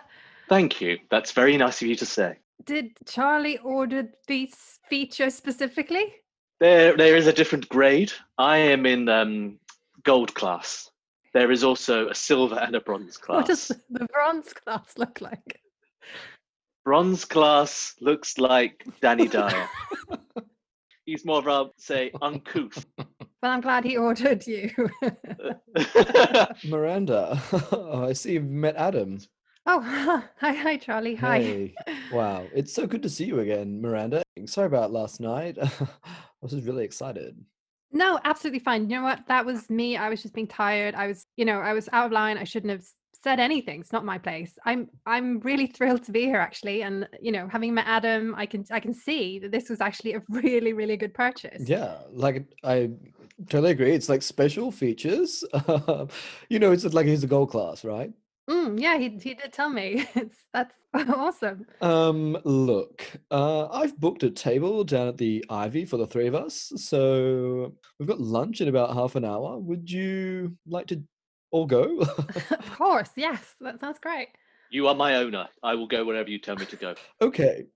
Thank 0.50 0.80
you. 0.82 0.98
That's 1.10 1.32
very 1.32 1.56
nice 1.56 1.80
of 1.80 1.88
you 1.88 1.96
to 1.96 2.06
say. 2.06 2.36
Did 2.64 2.92
Charlie 3.06 3.58
order 3.58 4.08
these 4.26 4.78
features 4.88 5.34
specifically? 5.34 6.14
There, 6.60 6.96
there 6.96 7.16
is 7.16 7.26
a 7.26 7.32
different 7.32 7.68
grade. 7.68 8.12
I 8.38 8.58
am 8.58 8.86
in 8.86 9.08
um, 9.08 9.58
gold 10.02 10.34
class. 10.34 10.90
There 11.32 11.50
is 11.50 11.64
also 11.64 12.08
a 12.08 12.14
silver 12.14 12.56
and 12.56 12.74
a 12.74 12.80
bronze 12.80 13.16
class. 13.16 13.36
What 13.40 13.46
does 13.46 13.68
the 13.90 14.06
bronze 14.12 14.52
class 14.52 14.98
look 14.98 15.20
like? 15.20 15.60
Bronze 16.84 17.24
class 17.24 17.94
looks 18.00 18.38
like 18.38 18.84
Danny 19.00 19.28
Dyer. 19.28 19.68
He's 21.06 21.24
more 21.24 21.38
of 21.38 21.46
a, 21.46 21.70
say, 21.76 22.10
uncouth. 22.20 22.84
Well, 22.98 23.52
I'm 23.52 23.60
glad 23.60 23.84
he 23.84 23.96
ordered 23.96 24.46
you. 24.46 24.70
Miranda, 26.64 27.40
I 27.72 28.12
see 28.12 28.34
you've 28.34 28.44
met 28.44 28.76
Adam. 28.76 29.18
Oh, 29.66 30.24
hi, 30.38 30.52
hi, 30.52 30.76
Charlie. 30.76 31.14
Hi. 31.16 31.38
Hey, 31.40 31.74
wow, 32.12 32.46
it's 32.54 32.72
so 32.72 32.86
good 32.86 33.02
to 33.02 33.08
see 33.08 33.24
you 33.24 33.40
again, 33.40 33.80
Miranda. 33.80 34.22
Sorry 34.46 34.66
about 34.66 34.92
last 34.92 35.20
night. 35.20 35.56
I 35.60 35.88
was 36.40 36.52
just 36.52 36.66
really 36.66 36.84
excited. 36.84 37.36
No, 37.92 38.20
absolutely 38.24 38.60
fine. 38.60 38.88
You 38.88 38.96
know 38.96 39.02
what? 39.02 39.26
That 39.28 39.44
was 39.44 39.68
me. 39.68 39.96
I 39.96 40.08
was 40.08 40.22
just 40.22 40.34
being 40.34 40.46
tired. 40.46 40.94
I 40.94 41.06
was, 41.06 41.24
you 41.36 41.44
know, 41.44 41.60
I 41.60 41.72
was 41.72 41.88
out 41.92 42.06
of 42.06 42.12
line. 42.12 42.38
I 42.38 42.44
shouldn't 42.44 42.70
have 42.70 42.84
said 43.22 43.40
anything. 43.40 43.80
It's 43.80 43.92
not 43.92 44.04
my 44.04 44.16
place. 44.16 44.52
I'm 44.64 44.88
I'm 45.06 45.40
really 45.40 45.66
thrilled 45.66 46.04
to 46.04 46.12
be 46.12 46.22
here 46.22 46.38
actually. 46.38 46.82
And 46.82 47.08
you 47.20 47.32
know, 47.32 47.48
having 47.48 47.74
met 47.74 47.86
Adam, 47.86 48.34
I 48.36 48.46
can 48.46 48.64
I 48.70 48.80
can 48.80 48.94
see 48.94 49.38
that 49.40 49.50
this 49.50 49.68
was 49.68 49.80
actually 49.80 50.14
a 50.14 50.22
really, 50.28 50.72
really 50.72 50.96
good 50.96 51.14
purchase. 51.14 51.68
Yeah, 51.68 51.98
like 52.12 52.46
I 52.62 52.90
totally 53.48 53.72
agree. 53.72 53.92
It's 53.92 54.08
like 54.08 54.22
special 54.22 54.70
features. 54.70 55.44
you 56.48 56.58
know, 56.58 56.72
it's 56.72 56.84
like 56.84 57.06
he's 57.06 57.24
a 57.24 57.28
gold 57.28 57.50
class, 57.50 57.84
right? 57.84 58.12
Mm, 58.48 58.80
yeah, 58.80 58.96
he 58.98 59.08
he 59.10 59.34
did 59.34 59.52
tell 59.52 59.68
me. 59.70 60.06
It's 60.14 60.36
that's 60.52 60.74
awesome. 60.94 61.66
Um, 61.80 62.36
look, 62.44 63.06
uh, 63.30 63.68
I've 63.68 63.98
booked 64.00 64.22
a 64.24 64.30
table 64.30 64.82
down 64.82 65.06
at 65.08 65.18
the 65.18 65.44
Ivy 65.48 65.84
for 65.84 65.96
the 65.98 66.06
three 66.06 66.26
of 66.26 66.34
us. 66.34 66.72
So 66.76 67.74
we've 67.98 68.08
got 68.08 68.20
lunch 68.20 68.60
in 68.60 68.68
about 68.68 68.94
half 68.94 69.14
an 69.14 69.24
hour. 69.24 69.58
Would 69.58 69.90
you 69.90 70.56
like 70.66 70.88
to 70.88 71.02
all 71.52 71.66
go? 71.66 71.98
of 72.00 72.70
course, 72.76 73.10
yes. 73.16 73.54
That 73.60 73.78
sounds 73.80 73.98
great. 74.00 74.28
you 74.72 74.88
are 74.88 74.94
my 74.96 75.16
owner. 75.16 75.46
I 75.62 75.74
will 75.76 75.86
go 75.86 76.04
wherever 76.04 76.28
you 76.30 76.38
tell 76.40 76.56
me 76.56 76.66
to 76.66 76.76
go. 76.76 76.94
okay. 77.22 77.66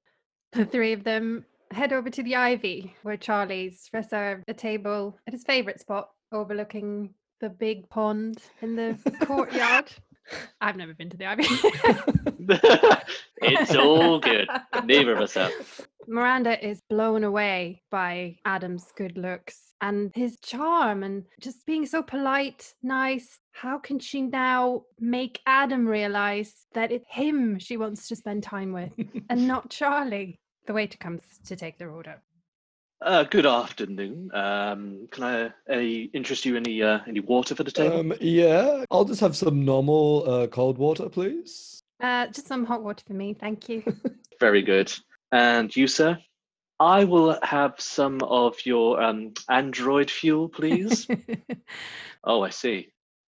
The 0.53 0.65
three 0.65 0.93
of 0.93 1.03
them 1.05 1.45
head 1.73 1.93
over 1.93 2.11
to 2.11 2.23
the 2.23 2.37
Ivy, 2.37 2.95
where 3.03 3.17
Charlie's 3.17 3.89
reserved 3.93 4.45
a 4.49 4.55
table 4.55 5.19
at 5.27 5.33
his 5.33 5.43
favorite 5.45 5.81
spot, 5.81 6.11
overlooking 6.33 7.15
the 7.41 7.49
big 7.49 7.89
pond 7.91 8.39
in 8.63 8.75
the 8.77 8.97
courtyard. 9.27 9.91
I've 10.61 10.77
never 10.77 10.95
been 10.95 11.11
to 11.11 11.17
the 11.17 11.27
Ivy. 11.27 11.45
it's 13.43 13.75
all 13.75 14.19
good. 14.19 14.49
Neither 14.85 15.13
of 15.13 15.21
us 15.21 15.35
have. 15.35 15.53
Miranda 16.07 16.67
is 16.67 16.81
blown 16.89 17.25
away 17.25 17.83
by 17.91 18.37
Adam's 18.45 18.93
good 18.97 19.17
looks 19.17 19.73
and 19.81 20.11
his 20.15 20.39
charm 20.43 21.03
and 21.03 21.25
just 21.41 21.65
being 21.67 21.87
so 21.87 22.03
polite, 22.03 22.75
nice. 22.83 23.39
How 23.53 23.79
can 23.79 23.99
she 23.99 24.23
now 24.23 24.83
make 24.99 25.41
Adam 25.47 25.87
realize 25.87 26.67
that 26.75 26.93
it's 26.93 27.07
him 27.09 27.59
she 27.59 27.77
wants 27.77 28.09
to 28.09 28.17
spend 28.17 28.43
time 28.43 28.73
with 28.73 28.93
and 29.31 29.49
not 29.49 29.71
Charlie? 29.71 30.41
The 30.67 30.73
waiter 30.73 30.99
comes 30.99 31.23
to 31.47 31.57
take 31.57 31.79
their 31.79 31.91
order. 31.91 32.23
Uh, 33.05 33.23
good 33.23 33.45
afternoon. 33.45 34.31
Um, 34.33 35.07
can 35.11 35.25
I 35.25 35.51
any 35.71 36.05
interest 36.15 36.47
you 36.47 36.57
any 36.57 36.83
uh, 36.83 37.01
any 37.07 37.21
water 37.21 37.55
for 37.55 37.63
the 37.63 37.71
table? 37.71 38.01
Um, 38.01 38.15
yeah, 38.19 38.83
I'll 38.91 39.05
just 39.05 39.21
have 39.21 39.37
some 39.37 39.63
normal 39.63 40.25
uh, 40.27 40.47
cold 40.47 40.79
water, 40.79 41.11
please. 41.11 41.83
Uh, 42.01 42.29
just 42.29 42.47
some 42.47 42.65
hot 42.65 42.83
water 42.83 43.05
for 43.07 43.13
me, 43.13 43.35
thank 43.35 43.69
you. 43.69 43.83
Very 44.41 44.63
good. 44.63 44.91
And 45.33 45.75
you, 45.77 45.87
sir? 45.87 46.19
I 46.81 47.05
will 47.05 47.39
have 47.43 47.75
some 47.79 48.23
of 48.23 48.65
your 48.65 49.03
um, 49.03 49.35
Android 49.51 50.11
fuel, 50.11 50.49
please. 50.49 51.07
oh, 52.25 52.41
I 52.41 52.49
see. 52.49 52.89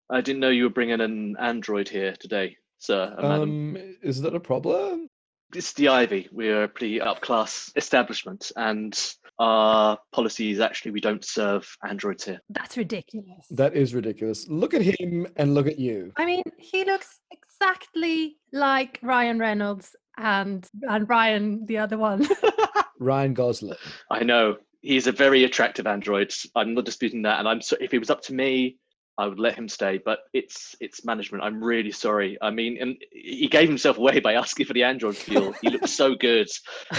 I 0.08 0.20
didn't 0.20 0.38
know 0.38 0.50
you 0.50 0.64
were 0.64 0.70
bringing 0.70 1.00
an 1.00 1.36
Android 1.40 1.88
here 1.88 2.14
today, 2.20 2.58
sir. 2.78 3.12
uh. 3.18 3.42
Um, 3.42 3.76
is 4.02 4.20
that 4.22 4.36
a 4.36 4.40
problem? 4.40 5.08
It's 5.52 5.72
the 5.72 5.88
Ivy. 5.88 6.28
We're 6.30 6.64
a 6.64 6.68
pretty 6.68 7.00
upclass 7.00 7.72
establishment, 7.76 8.52
and 8.56 8.96
our 9.38 9.98
policy 10.12 10.50
is 10.50 10.60
actually 10.60 10.92
we 10.92 11.00
don't 11.00 11.24
serve 11.24 11.68
androids 11.88 12.24
here. 12.24 12.40
That's 12.50 12.76
ridiculous. 12.76 13.46
That 13.50 13.74
is 13.74 13.94
ridiculous. 13.94 14.46
Look 14.48 14.74
at 14.74 14.82
him 14.82 15.26
and 15.36 15.54
look 15.54 15.66
at 15.66 15.78
you. 15.78 16.12
I 16.16 16.24
mean, 16.24 16.42
he 16.58 16.84
looks 16.84 17.20
exactly 17.30 18.36
like 18.52 18.98
Ryan 19.02 19.38
Reynolds 19.38 19.94
and 20.16 20.68
and 20.88 21.08
Ryan, 21.08 21.66
the 21.66 21.78
other 21.78 21.98
one. 21.98 22.26
Ryan 23.00 23.34
Gosling. 23.34 23.76
I 24.10 24.22
know 24.22 24.56
he's 24.80 25.06
a 25.06 25.12
very 25.12 25.44
attractive 25.44 25.86
android. 25.86 26.32
I'm 26.54 26.74
not 26.74 26.84
disputing 26.84 27.22
that, 27.22 27.38
and 27.40 27.48
I'm 27.48 27.60
so 27.60 27.76
if 27.80 27.92
it 27.92 27.98
was 27.98 28.10
up 28.10 28.22
to 28.22 28.34
me, 28.34 28.78
I 29.18 29.26
would 29.26 29.40
let 29.40 29.56
him 29.56 29.68
stay. 29.68 29.98
But 30.04 30.20
it's 30.32 30.76
it's 30.80 31.04
management. 31.04 31.42
I'm 31.42 31.62
really 31.62 31.90
sorry. 31.90 32.38
I 32.40 32.50
mean, 32.50 32.78
and 32.80 32.96
he 33.10 33.48
gave 33.48 33.68
himself 33.68 33.98
away 33.98 34.20
by 34.20 34.34
asking 34.34 34.66
for 34.66 34.74
the 34.74 34.84
android 34.84 35.16
fuel. 35.16 35.54
he 35.60 35.70
looks 35.70 35.92
so 35.92 36.14
good. 36.14 36.48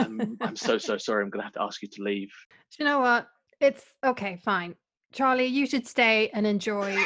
I'm 0.00 0.36
I'm 0.40 0.56
so 0.56 0.78
so 0.78 0.96
sorry. 0.98 1.22
I'm 1.24 1.30
gonna 1.30 1.44
have 1.44 1.52
to 1.54 1.62
ask 1.62 1.82
you 1.82 1.88
to 1.88 2.02
leave. 2.02 2.30
Do 2.50 2.76
you 2.78 2.84
know 2.84 3.00
what? 3.00 3.26
It's 3.60 3.84
okay, 4.04 4.40
fine. 4.44 4.74
Charlie, 5.12 5.46
you 5.46 5.66
should 5.66 5.86
stay 5.86 6.30
and 6.34 6.46
enjoy 6.46 6.96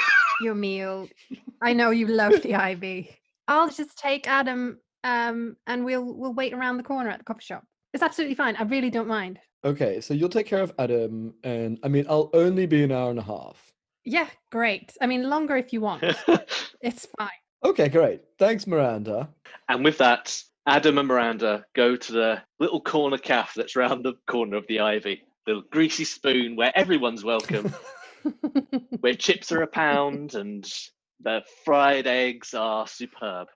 your 0.41 0.55
meal. 0.55 1.09
I 1.63 1.73
know 1.73 1.91
you 1.91 2.07
love 2.07 2.43
the 2.43 2.55
Ivy. 2.71 3.11
I'll 3.49 3.71
just 3.71 3.99
take 3.99 4.29
Adam 4.29 4.79
um 5.05 5.57
and 5.67 5.85
we'll 5.85 6.05
we'll 6.05 6.35
wait 6.35 6.53
around 6.55 6.77
the 6.77 6.83
corner 6.83 7.11
at 7.11 7.19
the 7.19 7.25
coffee 7.25 7.45
shop. 7.45 7.65
It's 7.93 8.03
absolutely 8.03 8.35
fine. 8.35 8.57
I 8.57 8.63
really 8.63 8.91
don't 8.91 9.09
mind. 9.09 9.39
Okay, 9.65 10.01
so 10.01 10.13
you'll 10.13 10.29
take 10.29 10.47
care 10.47 10.61
of 10.63 10.75
Adam, 10.79 11.33
and 11.43 11.79
I 11.83 11.89
mean, 11.89 12.05
I'll 12.09 12.29
only 12.35 12.67
be 12.67 12.83
an 12.85 12.93
hour 12.93 13.09
and 13.09 13.19
a 13.19 13.23
half. 13.23 13.57
Yeah, 14.05 14.29
great. 14.53 14.93
I 15.01 15.07
mean 15.07 15.31
longer 15.31 15.57
if 15.57 15.73
you 15.73 15.81
want. 15.81 16.03
It's 16.83 17.07
fine. 17.19 17.31
Okay, 17.65 17.89
great. 17.89 18.21
Thanks, 18.39 18.67
Miranda. 18.67 19.31
and 19.71 19.83
with 19.83 19.97
that, 19.99 20.39
Adam 20.67 20.97
and 20.97 21.09
Miranda 21.09 21.67
go 21.75 21.95
to 21.95 22.13
the 22.13 22.43
little 22.59 22.81
corner 22.81 23.19
cafe 23.19 23.53
that's 23.57 23.77
round 23.77 24.05
the 24.05 24.15
corner 24.27 24.57
of 24.57 24.67
the 24.67 24.81
Ivy. 24.81 25.23
The 25.47 25.63
greasy 25.71 26.05
spoon 26.05 26.57
where 26.57 26.73
everyone's 26.75 27.23
welcome. 27.23 27.75
where 29.01 29.15
chips 29.15 29.53
are 29.53 29.61
a 29.61 29.67
pound 29.67 30.35
and 30.35 30.67
the 31.21 31.43
fried 31.65 32.07
eggs 32.07 32.55
are 32.55 32.87
superb. 32.87 33.49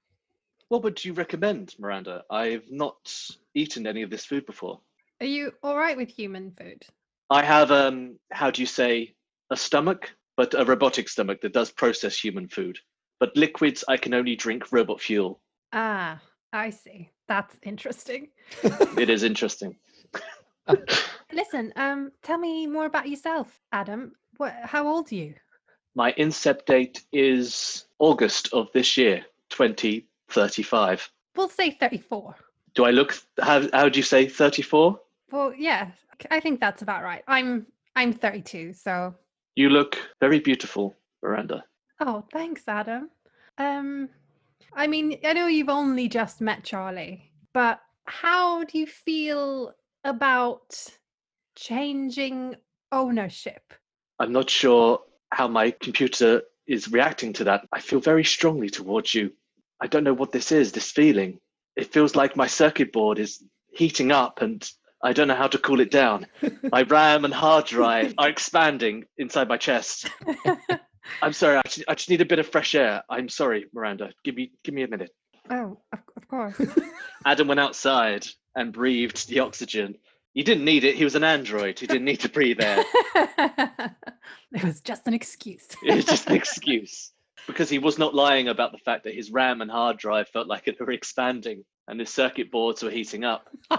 What 0.69 0.83
would 0.83 1.03
you 1.03 1.15
recommend, 1.15 1.75
Miranda? 1.79 2.25
I've 2.31 2.71
not 2.71 3.11
eaten 3.55 3.87
any 3.87 4.03
of 4.03 4.11
this 4.11 4.27
food 4.27 4.45
before. 4.45 4.81
Are 5.21 5.27
you 5.27 5.53
all 5.63 5.79
right 5.79 5.97
with 5.97 6.11
human 6.11 6.53
food? 6.53 6.85
I 7.31 7.43
have 7.43 7.71
um 7.71 8.19
how 8.31 8.51
do 8.51 8.61
you 8.61 8.67
say 8.67 9.15
a 9.51 9.57
stomach, 9.57 10.15
but 10.37 10.53
a 10.53 10.65
robotic 10.65 11.09
stomach 11.09 11.41
that 11.41 11.55
does 11.55 11.71
process 11.71 12.19
human 12.19 12.49
food. 12.49 12.79
But 13.19 13.35
liquids 13.35 13.83
I 13.89 13.97
can 13.97 14.13
only 14.13 14.37
drink 14.37 14.71
robot 14.73 15.01
fuel. 15.01 15.41
Ah, 15.73 16.21
I 16.53 16.71
see. 16.71 17.11
That's 17.27 17.57
interesting. 17.63 18.29
It 18.99 19.11
is 19.11 19.23
interesting. 19.23 19.77
Listen, 21.33 21.73
um, 21.77 22.13
tell 22.23 22.39
me 22.39 22.67
more 22.67 22.87
about 22.87 23.09
yourself, 23.09 23.61
Adam. 23.73 24.13
What? 24.39 24.55
How 24.65 24.87
old 24.89 25.13
are 25.13 25.15
you? 25.15 25.35
My 25.95 26.13
incept 26.13 26.67
date 26.67 27.05
is 27.13 27.87
August 27.99 28.53
of 28.53 28.71
this 28.73 28.97
year, 28.97 29.25
2035. 29.51 31.11
We'll 31.37 31.49
say 31.49 31.71
thirty-four. 31.71 32.35
Do 32.75 32.85
I 32.85 32.91
look 32.91 33.17
how 33.41 33.69
how 33.73 33.89
do 33.89 33.99
you 33.99 34.03
say 34.03 34.29
34? 34.29 35.01
Well, 35.31 35.53
yeah, 35.55 35.91
I 36.31 36.41
think 36.41 36.61
that's 36.61 36.83
about 36.83 37.03
right. 37.03 37.23
I'm 37.29 37.67
I'm 37.97 38.13
thirty-two, 38.13 38.73
so. 38.73 39.15
You 39.55 39.71
look 39.71 39.99
very 40.21 40.39
beautiful, 40.39 40.95
Miranda. 41.23 41.65
Oh, 42.01 42.25
thanks, 42.33 42.63
Adam. 42.69 43.11
Um, 43.59 44.09
I 44.75 44.87
mean, 44.87 45.19
I 45.25 45.33
know 45.33 45.47
you've 45.47 45.69
only 45.69 46.09
just 46.09 46.41
met 46.41 46.65
Charlie, 46.65 47.33
but 47.53 47.81
how 48.07 48.65
do 48.65 48.79
you 48.79 48.87
feel 48.87 49.75
about 50.05 50.77
changing 51.57 52.55
ownership? 52.93 53.73
I'm 54.19 54.33
not 54.33 54.49
sure 54.49 55.01
how 55.31 55.49
my 55.49 55.71
computer 55.71 56.43
is 56.67 56.91
reacting 56.91 57.33
to 57.35 57.45
that. 57.45 57.67
I 57.73 57.81
feel 57.81 58.01
very 58.01 58.25
strongly 58.25 58.71
towards 58.71 59.15
you. 59.15 59.33
I 59.81 59.87
don't 59.87 60.05
know 60.05 60.15
what 60.15 60.33
this 60.33 60.53
is, 60.53 60.73
this 60.73 60.91
feeling. 60.91 61.39
It 61.77 61.93
feels 61.93 62.17
like 62.17 62.37
my 62.37 62.47
circuit 62.47 62.93
board 62.93 63.19
is 63.19 63.43
heating 63.73 64.13
up 64.13 64.43
and 64.43 64.69
I 65.03 65.13
don't 65.13 65.29
know 65.29 65.35
how 65.35 65.47
to 65.47 65.59
cool 65.59 65.81
it 65.81 65.91
down. 65.91 66.27
My 66.73 66.83
RAM 66.83 67.25
and 67.25 67.33
hard 67.33 67.67
drive 67.67 68.15
are 68.19 68.29
expanding 68.29 69.05
inside 69.17 69.49
my 69.49 69.57
chest. 69.57 70.11
I'm 71.23 71.33
sorry, 71.33 71.59
I 71.59 71.63
just, 71.69 71.85
I 71.89 71.95
just 71.95 72.11
need 72.11 72.21
a 72.21 72.27
bit 72.27 72.39
of 72.39 72.47
fresh 72.47 72.75
air. 72.75 73.03
I'm 73.09 73.29
sorry, 73.29 73.67
Miranda. 73.73 74.13
Give 74.25 74.37
me 74.37 74.53
give 74.63 74.75
me 74.75 74.83
a 74.83 74.89
minute. 74.89 75.15
Oh, 75.51 75.79
of, 75.93 75.99
of 76.17 76.29
course. 76.29 76.61
Adam 77.25 77.49
went 77.49 77.61
outside 77.61 78.27
and 78.55 78.73
breathed 78.73 79.29
the 79.29 79.41
oxygen. 79.41 79.97
He 80.35 80.43
didn't 80.43 80.65
need 80.65 80.85
it. 80.85 80.95
He 80.95 81.05
was 81.05 81.15
an 81.15 81.25
android. 81.25 81.79
He 81.79 81.87
didn't 81.87 82.05
need 82.05 82.21
to 82.21 82.29
breathe 82.29 82.61
air. 82.61 82.85
it 83.15 84.63
was 84.63 84.81
just 84.81 85.07
an 85.07 85.15
excuse. 85.15 85.67
It 85.83 85.95
was 85.95 86.05
just 86.05 86.29
an 86.29 86.37
excuse 86.37 87.13
because 87.47 87.71
he 87.71 87.79
was 87.79 87.99
not 87.99 88.15
lying 88.15 88.49
about 88.49 88.73
the 88.73 88.79
fact 88.79 89.05
that 89.05 89.15
his 89.15 89.31
RAM 89.31 89.63
and 89.63 89.71
hard 89.71 89.97
drive 89.97 90.29
felt 90.29 90.47
like 90.47 90.69
it 90.69 90.79
were 90.79 90.93
expanding 90.93 91.65
and 91.89 91.99
his 91.99 92.11
circuit 92.11 92.51
boards 92.51 92.83
were 92.83 92.91
heating 92.91 93.25
up. 93.25 93.49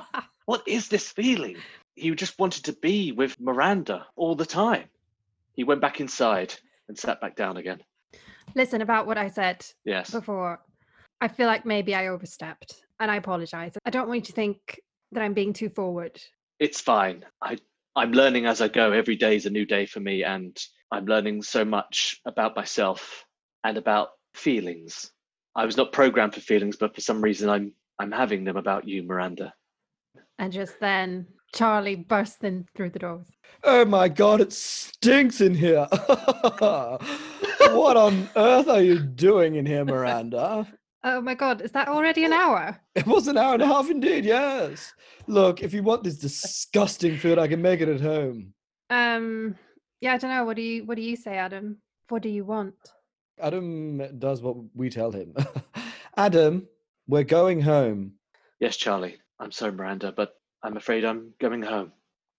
What 0.50 0.67
is 0.67 0.88
this 0.88 1.12
feeling? 1.12 1.57
He 1.93 2.09
just 2.15 2.39
wanted 2.39 2.63
to 2.63 2.74
be 2.74 3.12
with 3.12 3.39
Miranda 3.39 4.07
all 4.15 4.33
the 4.33 4.48
time. 4.48 4.86
He 5.53 5.63
went 5.63 5.79
back 5.79 6.00
inside 6.00 6.55
and 6.89 6.98
sat 6.98 7.22
back 7.22 7.36
down 7.38 7.55
again. 7.55 7.79
Listen, 8.55 8.81
about 8.81 9.08
what 9.08 9.17
I 9.17 9.29
said 9.29 9.65
Yes. 9.86 10.10
before, 10.10 10.60
I 11.22 11.29
feel 11.29 11.48
like 11.48 11.65
maybe 11.65 11.96
I 11.96 12.08
overstepped 12.08 12.84
and 13.00 13.10
I 13.10 13.15
apologize. 13.15 13.74
I 13.86 13.91
don't 13.91 14.08
want 14.10 14.17
you 14.17 14.25
to 14.25 14.31
think 14.34 14.81
that 15.13 15.22
I'm 15.24 15.34
being 15.34 15.53
too 15.53 15.69
forward. 15.69 16.19
It's 16.60 16.81
fine. 16.81 17.25
I 17.41 17.58
I'm 17.96 18.12
learning 18.12 18.46
as 18.46 18.62
I 18.62 18.67
go. 18.67 18.91
Every 18.91 19.15
day 19.15 19.36
is 19.36 19.46
a 19.46 19.50
new 19.50 19.65
day 19.65 19.86
for 19.86 20.00
me 20.00 20.24
and 20.24 20.58
I'm 20.91 21.05
learning 21.05 21.41
so 21.43 21.65
much 21.65 22.19
about 22.25 22.55
myself 22.55 23.25
and 23.63 23.77
about 23.77 24.10
feelings. 24.34 25.12
I 25.55 25.65
was 25.65 25.75
not 25.75 25.91
programmed 25.91 26.34
for 26.34 26.41
feelings, 26.41 26.77
but 26.77 26.96
for 26.96 27.01
some 27.01 27.22
reason 27.22 27.50
I'm 27.50 27.74
I'm 28.00 28.12
having 28.12 28.43
them 28.46 28.58
about 28.58 28.88
you, 28.88 29.03
Miranda. 29.03 29.53
And 30.39 30.53
just 30.53 30.79
then, 30.79 31.27
Charlie 31.53 31.96
burst 31.96 32.44
in 32.44 32.68
through 32.75 32.91
the 32.91 33.00
doors. 33.00 33.27
Oh 33.63 33.86
my 33.86 34.08
god, 34.08 34.41
it 34.41 34.53
stinks 34.53 35.41
in 35.41 35.56
here. 35.56 35.88
what 36.60 37.98
on 37.98 38.29
earth 38.36 38.68
are 38.68 38.82
you 38.82 39.00
doing 39.00 39.56
in 39.56 39.65
here, 39.65 39.84
Miranda? 39.84 40.68
Oh 41.03 41.22
my 41.22 41.34
God, 41.34 41.62
is 41.62 41.72
that 41.72 41.88
already 41.88 42.25
an 42.25 42.34
hour? 42.34 42.77
It 42.96 43.08
was 43.08 43.27
an 43.27 43.38
hour 43.38 43.53
and 43.53 43.63
a 43.63 43.68
half 43.68 43.89
indeed, 43.89 44.25
yes. 44.25 44.94
Look, 45.27 45.62
if 45.62 45.74
you 45.74 45.82
want 45.82 46.03
this 46.03 46.18
disgusting 46.18 47.18
food, 47.18 47.39
I 47.39 47.48
can 47.48 47.62
make 47.62 47.79
it 47.82 47.88
at 47.88 48.01
home. 48.01 48.53
Um, 48.89 49.56
yeah, 50.01 50.13
I 50.13 50.18
don't 50.18 50.32
know. 50.32 50.44
What 50.44 50.56
do 50.56 50.62
you 50.62 50.86
What 50.86 50.96
do 50.96 51.01
you 51.01 51.15
say, 51.15 51.38
Adam? 51.38 51.77
What 52.10 52.22
do 52.22 52.29
you 52.29 52.44
want? 52.44 52.75
Adam 53.41 54.20
does 54.20 54.41
what 54.41 54.58
we 54.75 54.89
tell 54.89 55.12
him. 55.12 55.34
Adam, 56.18 56.68
we're 57.08 57.24
going 57.24 57.62
home. 57.62 58.13
Yes, 58.60 58.75
Charlie. 58.75 59.18
I'm 59.39 59.51
sorry, 59.51 59.72
Miranda, 59.72 60.12
but 60.12 60.34
I'm 60.62 60.78
afraid 60.78 61.06
I'm 61.06 61.34
going 61.39 61.62
home. 61.62 61.94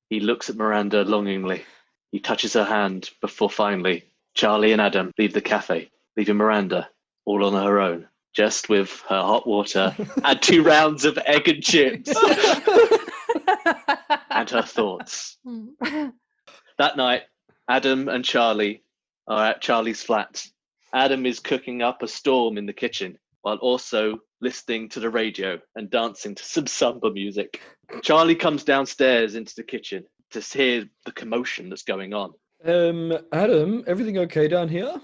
He 0.09 0.21
looks 0.21 0.50
at 0.50 0.57
Miranda 0.57 1.05
longingly. 1.05 1.65
He 2.12 2.21
touches 2.21 2.53
her 2.55 2.65
hand 2.65 3.11
before 3.21 3.49
finally 3.49 4.05
Charlie 4.35 4.73
and 4.73 4.81
Adam 4.81 5.12
leave 5.19 5.33
the 5.33 5.41
cafe, 5.41 5.91
leaving 6.17 6.37
Miranda 6.37 6.89
all 7.25 7.45
on 7.45 7.55
her 7.55 7.81
own, 7.81 8.09
just 8.35 8.69
with 8.69 9.03
her 9.09 9.21
hot 9.21 9.47
water 9.47 9.95
and 10.25 10.43
two 10.43 10.62
rounds 10.62 11.05
of 11.05 11.19
egg 11.19 11.49
and 11.49 11.62
chips 11.62 12.11
and 14.31 14.50
her 14.50 14.62
thoughts. 14.62 15.39
Hmm. 15.45 16.09
That 16.79 16.97
night, 16.97 17.23
Adam 17.69 18.09
and 18.09 18.25
Charlie 18.25 18.83
are 19.29 19.47
at 19.47 19.61
Charlie's 19.61 20.03
flat. 20.03 20.45
Adam 20.93 21.25
is 21.25 21.39
cooking 21.39 21.83
up 21.83 22.03
a 22.03 22.09
storm 22.09 22.59
in 22.59 22.67
the 22.67 22.73
kitchen 22.73 23.19
while 23.43 23.57
also 23.57 24.19
listening 24.40 24.88
to 24.90 25.00
the 25.00 25.11
radio 25.11 25.59
and 25.76 25.90
dancing 25.90 26.35
to 26.35 26.44
some 26.44 26.66
samba 26.66 27.11
music. 27.12 27.61
Charlie 28.02 28.37
comes 28.37 28.64
downstairs 28.64 29.35
into 29.35 29.54
the 29.54 29.62
kitchen 29.62 30.04
to 30.30 30.40
hear 30.40 30.88
the 31.04 31.12
commotion 31.12 31.68
that's 31.68 31.82
going 31.82 32.14
on. 32.14 32.32
Um, 32.65 33.17
Adam, 33.32 33.84
everything 33.86 34.19
okay 34.19 34.49
down 34.49 34.69
here? 34.69 34.95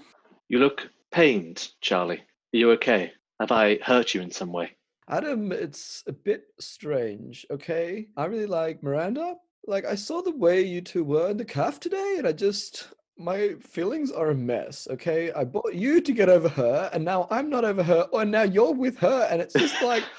You 0.47 0.59
look 0.59 0.89
pained, 1.11 1.69
Charlie. 1.81 2.19
Are 2.19 2.57
you 2.57 2.71
okay? 2.71 3.11
Have 3.39 3.51
I 3.51 3.77
hurt 3.83 4.13
you 4.13 4.21
in 4.21 4.31
some 4.31 4.51
way? 4.51 4.71
Adam, 5.09 5.51
it's 5.51 6.03
a 6.07 6.13
bit 6.13 6.45
strange, 6.59 7.45
okay? 7.51 8.07
I 8.17 8.25
really 8.25 8.45
like 8.45 8.83
Miranda. 8.83 9.35
Like, 9.65 9.85
I 9.85 9.95
saw 9.95 10.21
the 10.21 10.35
way 10.35 10.61
you 10.61 10.81
two 10.81 11.03
were 11.03 11.29
in 11.29 11.37
the 11.37 11.45
calf 11.45 11.79
today, 11.79 12.15
and 12.17 12.27
I 12.27 12.31
just. 12.31 12.89
My 13.17 13.55
feelings 13.61 14.11
are 14.11 14.29
a 14.29 14.35
mess, 14.35 14.87
okay? 14.91 15.31
I 15.31 15.43
bought 15.43 15.73
you 15.73 16.01
to 16.01 16.11
get 16.11 16.29
over 16.29 16.49
her, 16.49 16.89
and 16.93 17.03
now 17.03 17.27
I'm 17.31 17.49
not 17.49 17.65
over 17.65 17.83
her, 17.83 18.07
and 18.13 18.31
now 18.31 18.43
you're 18.43 18.73
with 18.73 18.97
her, 18.99 19.27
and 19.31 19.41
it's 19.41 19.53
just 19.53 19.81
like. 19.81 20.03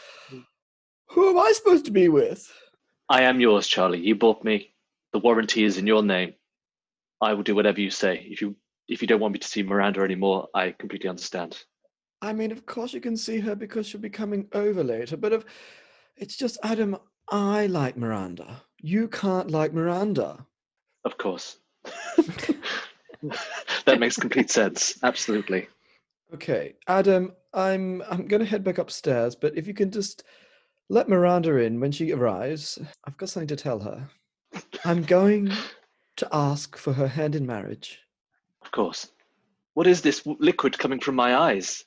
who 1.09 1.31
am 1.31 1.39
I 1.39 1.53
supposed 1.53 1.85
to 1.87 1.91
be 1.91 2.09
with? 2.09 2.53
I 3.09 3.23
am 3.23 3.41
yours, 3.41 3.67
Charlie. 3.67 4.01
You 4.01 4.15
bought 4.15 4.45
me. 4.45 4.75
The 5.13 5.19
warranty 5.19 5.65
is 5.65 5.79
in 5.79 5.87
your 5.87 6.03
name. 6.03 6.35
I 7.21 7.33
will 7.33 7.43
do 7.43 7.55
whatever 7.55 7.81
you 7.81 7.91
say. 7.91 8.27
If 8.29 8.41
you 8.41 8.57
if 8.89 9.03
you 9.03 9.09
don't 9.09 9.21
want 9.21 9.33
me 9.33 9.39
to 9.39 9.49
see 9.49 9.63
Miranda 9.63 10.01
anymore, 10.01 10.49
I 10.55 10.75
completely 10.79 11.09
understand. 11.09 11.63
I 12.23 12.33
mean, 12.33 12.53
of 12.53 12.67
course 12.67 12.93
you 12.93 13.01
can 13.01 13.17
see 13.17 13.39
her 13.41 13.55
because 13.55 13.87
she'll 13.87 14.01
be 14.01 14.11
coming 14.11 14.49
over 14.53 14.83
later, 14.83 15.17
but 15.17 15.33
if 15.33 15.45
it's 16.17 16.37
just 16.37 16.59
Adam, 16.63 16.97
I 17.31 17.67
like 17.67 17.97
Miranda. 17.97 18.63
You 18.81 19.09
can't 19.09 19.51
like 19.51 19.73
Miranda. 19.73 20.47
Of 21.05 21.19
course. 21.19 21.59
that 23.85 24.01
makes 24.01 24.17
complete 24.17 24.51
sense. 24.51 24.99
Absolutely. 25.03 25.69
Okay, 26.35 26.75
Adam, 26.87 27.33
I'm 27.55 28.03
I'm 28.11 28.27
gonna 28.27 28.45
head 28.45 28.65
back 28.65 28.79
upstairs, 28.79 29.35
but 29.35 29.57
if 29.57 29.67
you 29.67 29.75
can 29.75 29.91
just 29.91 30.25
let 30.89 31.09
Miranda 31.09 31.57
in 31.57 31.81
when 31.81 31.93
she 31.93 32.13
arrives, 32.13 32.79
I've 33.05 33.17
got 33.17 33.29
something 33.29 33.49
to 33.49 33.57
tell 33.57 33.81
her. 33.81 34.09
I'm 34.85 35.03
going 35.03 35.53
to 36.17 36.29
ask 36.33 36.77
for 36.77 36.93
her 36.93 37.09
hand 37.09 37.35
in 37.35 37.47
marriage. 37.47 38.01
Of 38.63 38.71
course. 38.71 39.11
What 39.75 39.87
is 39.87 40.01
this 40.03 40.27
liquid 40.27 40.79
coming 40.79 40.99
from 40.99 41.15
my 41.15 41.37
eyes? 41.37 41.85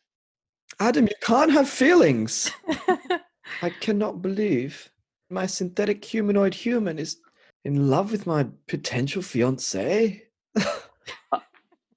Adam, 0.80 1.06
you 1.06 1.16
can't 1.22 1.52
have 1.52 1.70
feelings. 1.70 2.52
I 3.62 3.70
cannot 3.70 4.22
believe 4.22 4.90
my 5.30 5.46
synthetic 5.46 6.04
humanoid 6.04 6.54
human 6.54 7.00
is 7.00 7.18
in 7.66 7.90
love 7.90 8.12
with 8.12 8.26
my 8.26 8.48
potential 8.68 9.22
fiance. 9.22 10.24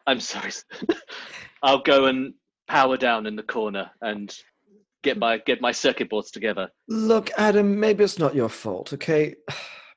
I'm 0.06 0.20
sorry. 0.20 0.52
I'll 1.62 1.82
go 1.82 2.06
and 2.06 2.34
power 2.68 2.96
down 2.96 3.26
in 3.26 3.36
the 3.36 3.42
corner 3.42 3.90
and 4.00 4.34
get 5.02 5.18
my 5.18 5.38
get 5.38 5.60
my 5.60 5.72
circuit 5.72 6.10
boards 6.10 6.30
together. 6.30 6.68
Look, 6.88 7.30
Adam, 7.36 7.78
maybe 7.78 8.04
it's 8.04 8.18
not 8.18 8.34
your 8.34 8.48
fault, 8.48 8.92
okay? 8.92 9.34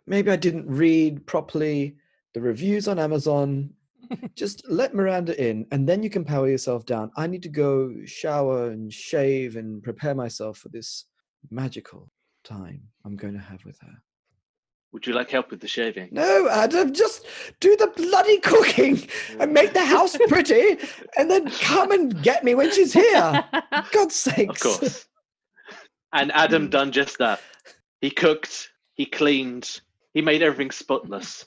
Maybe 0.09 0.31
I 0.31 0.37
didn't 0.37 0.65
read 0.67 1.25
properly 1.25 1.97
the 2.33 2.39
reviews 2.39 2.87
on 2.87 2.97
Amazon. 2.97 3.71
Just 4.37 4.63
let 4.69 4.95
Miranda 4.95 5.37
in 5.37 5.65
and 5.71 5.87
then 5.87 6.01
you 6.01 6.09
can 6.09 6.23
power 6.23 6.47
yourself 6.47 6.85
down. 6.85 7.11
I 7.17 7.27
need 7.27 7.43
to 7.43 7.49
go 7.49 7.93
shower 8.05 8.69
and 8.69 8.93
shave 8.93 9.57
and 9.57 9.83
prepare 9.83 10.15
myself 10.15 10.59
for 10.59 10.69
this 10.69 11.07
magical 11.51 12.09
time 12.45 12.83
I'm 13.03 13.17
going 13.17 13.33
to 13.33 13.39
have 13.41 13.65
with 13.65 13.77
her. 13.81 14.01
Would 14.93 15.05
you 15.05 15.13
like 15.13 15.29
help 15.29 15.51
with 15.51 15.59
the 15.59 15.67
shaving? 15.67 16.09
No, 16.11 16.47
Adam, 16.49 16.93
just 16.93 17.25
do 17.59 17.75
the 17.75 17.87
bloody 17.87 18.39
cooking 18.39 19.07
and 19.39 19.53
make 19.53 19.73
the 19.73 19.85
house 19.85 20.17
pretty 20.27 20.77
and 21.17 21.29
then 21.29 21.49
come 21.51 21.91
and 21.91 22.21
get 22.23 22.43
me 22.43 22.55
when 22.55 22.71
she's 22.71 22.93
here. 22.93 23.43
God's 23.91 24.15
sakes. 24.15 24.65
Of 24.65 24.79
course. 24.79 25.07
And 26.13 26.31
Adam 26.31 26.67
mm. 26.67 26.71
done 26.71 26.91
just 26.91 27.17
that. 27.17 27.41
He 27.99 28.09
cooked, 28.09 28.71
he 28.93 29.05
cleaned, 29.05 29.81
he 30.13 30.21
made 30.21 30.41
everything 30.41 30.71
spotless. 30.71 31.45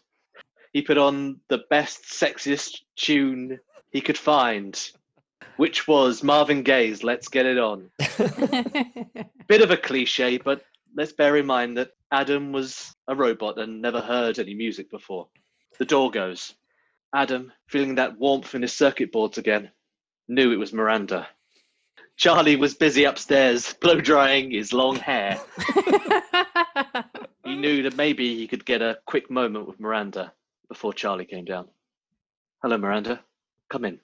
He 0.73 0.83
put 0.83 0.99
on 0.99 1.41
the 1.49 1.65
best, 1.71 2.05
sexiest 2.05 2.83
tune 2.95 3.59
he 3.91 4.01
could 4.01 4.19
find, 4.19 4.79
which 5.57 5.89
was 5.89 6.23
Marvin 6.23 6.63
Gaye's 6.63 7.03
Let's 7.03 7.29
Get 7.29 7.47
It 7.47 7.59
On. 7.59 7.91
Bit 9.49 9.63
of 9.63 9.71
a 9.71 9.77
cliche, 9.77 10.39
but 10.39 10.65
let's 10.97 11.13
bear 11.13 11.37
in 11.37 11.47
mind 11.47 11.77
that 11.77 11.93
Adam 12.13 12.53
was 12.53 12.95
a 13.09 13.15
robot 13.15 13.59
and 13.59 13.81
never 13.83 14.01
heard 14.01 14.39
any 14.39 14.55
music 14.55 14.91
before. 14.91 15.29
The 15.79 15.85
door 15.85 16.11
goes. 16.11 16.55
Adam, 17.15 17.53
feeling 17.69 17.97
that 17.97 18.19
warmth 18.19 18.55
in 18.55 18.63
his 18.63 18.73
circuit 18.73 19.13
boards 19.13 19.39
again, 19.39 19.71
knew 20.29 20.53
it 20.53 20.59
was 20.59 20.73
Miranda. 20.73 21.27
Charlie 22.17 22.57
was 22.57 22.75
busy 22.75 23.05
upstairs 23.05 23.73
blow 23.81 24.01
drying 24.01 24.51
his 24.51 24.73
long 24.73 24.97
hair. 24.97 25.41
He 27.51 27.57
knew 27.57 27.83
that 27.83 27.97
maybe 27.97 28.37
he 28.37 28.47
could 28.47 28.65
get 28.65 28.81
a 28.81 28.99
quick 29.07 29.29
moment 29.29 29.67
with 29.67 29.81
Miranda 29.81 30.33
before 30.69 30.93
Charlie 30.93 31.25
came 31.25 31.45
down. 31.45 31.67
Hello, 32.63 32.79
Miranda. 32.79 33.25
Come 33.69 33.85
in. 33.85 33.99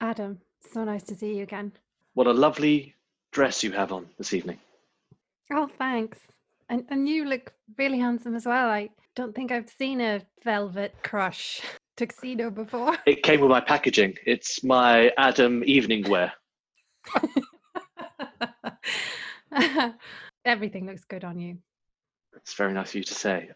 Adam, 0.00 0.38
so 0.72 0.84
nice 0.84 1.02
to 1.04 1.16
see 1.16 1.36
you 1.36 1.42
again. 1.42 1.72
What 2.12 2.28
a 2.28 2.32
lovely 2.32 2.94
dress 3.32 3.64
you 3.64 3.72
have 3.72 3.90
on 3.90 4.06
this 4.18 4.34
evening. 4.34 4.58
Oh, 5.52 5.68
thanks. 5.78 6.18
And 6.68 6.84
and 6.88 7.08
you 7.08 7.24
look 7.24 7.52
really 7.78 7.98
handsome 7.98 8.34
as 8.34 8.46
well. 8.46 8.68
I 8.68 8.90
don't 9.14 9.34
think 9.34 9.52
I've 9.52 9.70
seen 9.70 10.00
a 10.00 10.22
velvet 10.42 10.94
crush 11.02 11.60
tuxedo 11.96 12.50
before. 12.50 12.96
It 13.06 13.22
came 13.22 13.40
with 13.40 13.50
my 13.50 13.60
packaging. 13.60 14.16
It's 14.26 14.64
my 14.64 15.12
Adam 15.18 15.62
evening 15.64 16.08
wear. 16.08 16.32
Everything 20.44 20.86
looks 20.86 21.04
good 21.04 21.24
on 21.24 21.38
you. 21.38 21.58
It's 22.36 22.54
very 22.54 22.72
nice 22.72 22.90
of 22.90 22.96
you 22.96 23.04
to 23.04 23.14
say. 23.14 23.50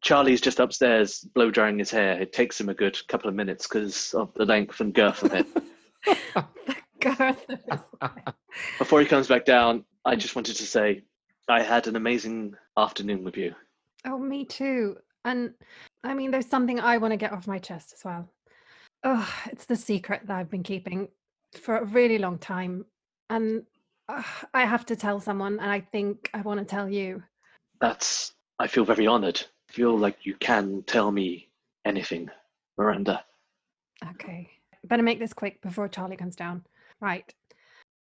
Charlie's 0.00 0.40
just 0.40 0.60
upstairs 0.60 1.26
blow 1.34 1.50
drying 1.50 1.78
his 1.78 1.90
hair. 1.90 2.20
It 2.20 2.32
takes 2.32 2.60
him 2.60 2.68
a 2.68 2.74
good 2.74 2.96
couple 3.08 3.28
of 3.28 3.34
minutes 3.34 3.66
because 3.66 4.14
of 4.14 4.32
the 4.34 4.44
length 4.44 4.80
and 4.80 4.94
girth 4.94 5.22
of 5.24 5.32
it. 5.34 5.46
Before 8.78 9.00
he 9.00 9.06
comes 9.06 9.26
back 9.26 9.44
down, 9.44 9.84
I 10.04 10.14
just 10.14 10.36
wanted 10.36 10.56
to 10.56 10.64
say 10.64 11.02
I 11.48 11.62
had 11.62 11.86
an 11.86 11.96
amazing 11.96 12.54
afternoon 12.76 13.24
with 13.24 13.36
you. 13.36 13.54
Oh, 14.04 14.18
me 14.18 14.44
too. 14.44 14.98
And 15.24 15.54
I 16.04 16.14
mean, 16.14 16.30
there's 16.30 16.46
something 16.46 16.78
I 16.78 16.98
want 16.98 17.12
to 17.12 17.16
get 17.16 17.32
off 17.32 17.46
my 17.46 17.58
chest 17.58 17.92
as 17.94 18.04
well. 18.04 18.28
Oh, 19.04 19.28
it's 19.46 19.64
the 19.64 19.76
secret 19.76 20.22
that 20.26 20.36
I've 20.36 20.50
been 20.50 20.62
keeping 20.62 21.08
for 21.60 21.78
a 21.78 21.84
really 21.84 22.18
long 22.18 22.38
time. 22.38 22.84
And 23.30 23.62
uh, 24.08 24.22
I 24.52 24.64
have 24.64 24.84
to 24.86 24.96
tell 24.96 25.20
someone, 25.20 25.58
and 25.60 25.70
I 25.70 25.80
think 25.80 26.30
I 26.34 26.42
want 26.42 26.60
to 26.60 26.66
tell 26.66 26.88
you. 26.88 27.22
That's. 27.80 28.32
I 28.58 28.66
feel 28.66 28.84
very 28.84 29.06
honored. 29.06 29.40
I 29.70 29.72
feel 29.72 29.96
like 29.96 30.26
you 30.26 30.34
can 30.34 30.82
tell 30.86 31.12
me 31.12 31.48
anything, 31.84 32.28
Miranda. 32.76 33.24
Okay. 34.10 34.50
Better 34.84 35.02
make 35.02 35.18
this 35.18 35.32
quick 35.32 35.60
before 35.62 35.88
Charlie 35.88 36.16
comes 36.16 36.36
down. 36.36 36.64
Right. 37.00 37.32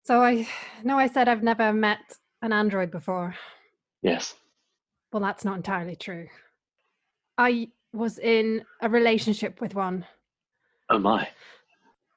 So 0.05 0.23
I 0.23 0.49
know 0.85 0.99
I 0.99 1.07
said 1.07 1.29
I've 1.29 1.43
never 1.43 1.73
met 1.73 2.17
an 2.43 2.53
android 2.53 2.91
before. 2.91 3.35
Yes. 4.03 4.35
Well, 5.13 5.23
that's 5.23 5.45
not 5.45 5.57
entirely 5.57 5.97
true. 5.97 6.29
I 7.39 7.69
was 7.93 8.19
in 8.19 8.65
a 8.81 8.89
relationship 8.89 9.61
with 9.61 9.75
one, 9.75 10.07
Oh 10.89 10.99
my. 10.99 11.29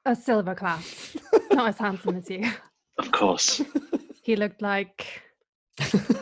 a 0.04 0.14
silver 0.14 0.54
class, 0.54 1.16
not 1.52 1.68
as 1.68 1.78
handsome 1.78 2.16
as 2.16 2.30
you. 2.30 2.50
Of 2.98 3.10
course. 3.10 3.60
He 4.22 4.36
looked 4.36 4.62
like 4.62 5.22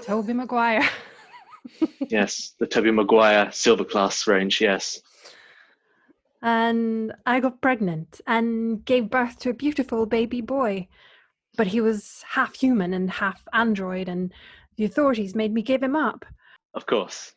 Tobey 0.02 0.32
Maguire. 0.32 0.88
yes. 2.08 2.54
The 2.58 2.66
Tobey 2.66 2.90
Maguire 2.90 3.50
silver 3.52 3.84
class 3.84 4.26
range. 4.26 4.60
Yes. 4.60 5.00
and 6.42 7.12
I 7.26 7.40
got 7.40 7.60
pregnant 7.60 8.20
and 8.26 8.84
gave 8.84 9.10
birth 9.10 9.38
to 9.40 9.50
a 9.50 9.54
beautiful 9.54 10.06
baby 10.06 10.40
boy. 10.40 10.88
But 11.56 11.66
he 11.66 11.80
was 11.80 12.24
half 12.26 12.54
human 12.54 12.94
and 12.94 13.10
half 13.10 13.42
android, 13.52 14.08
and 14.08 14.32
the 14.76 14.84
authorities 14.84 15.34
made 15.34 15.52
me 15.52 15.62
give 15.62 15.82
him 15.82 15.96
up. 15.96 16.24
Of 16.74 16.86
course. 16.86 17.32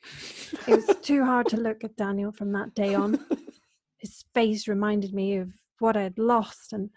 It 0.67 0.87
was 0.87 0.97
too 1.01 1.25
hard 1.25 1.47
to 1.49 1.57
look 1.57 1.83
at 1.83 1.97
Daniel 1.97 2.31
from 2.31 2.53
that 2.53 2.73
day 2.73 2.95
on. 2.95 3.23
His 3.97 4.23
face 4.33 4.67
reminded 4.67 5.13
me 5.13 5.37
of 5.37 5.51
what 5.79 5.97
I'd 5.97 6.17
lost, 6.17 6.71
and 6.73 6.89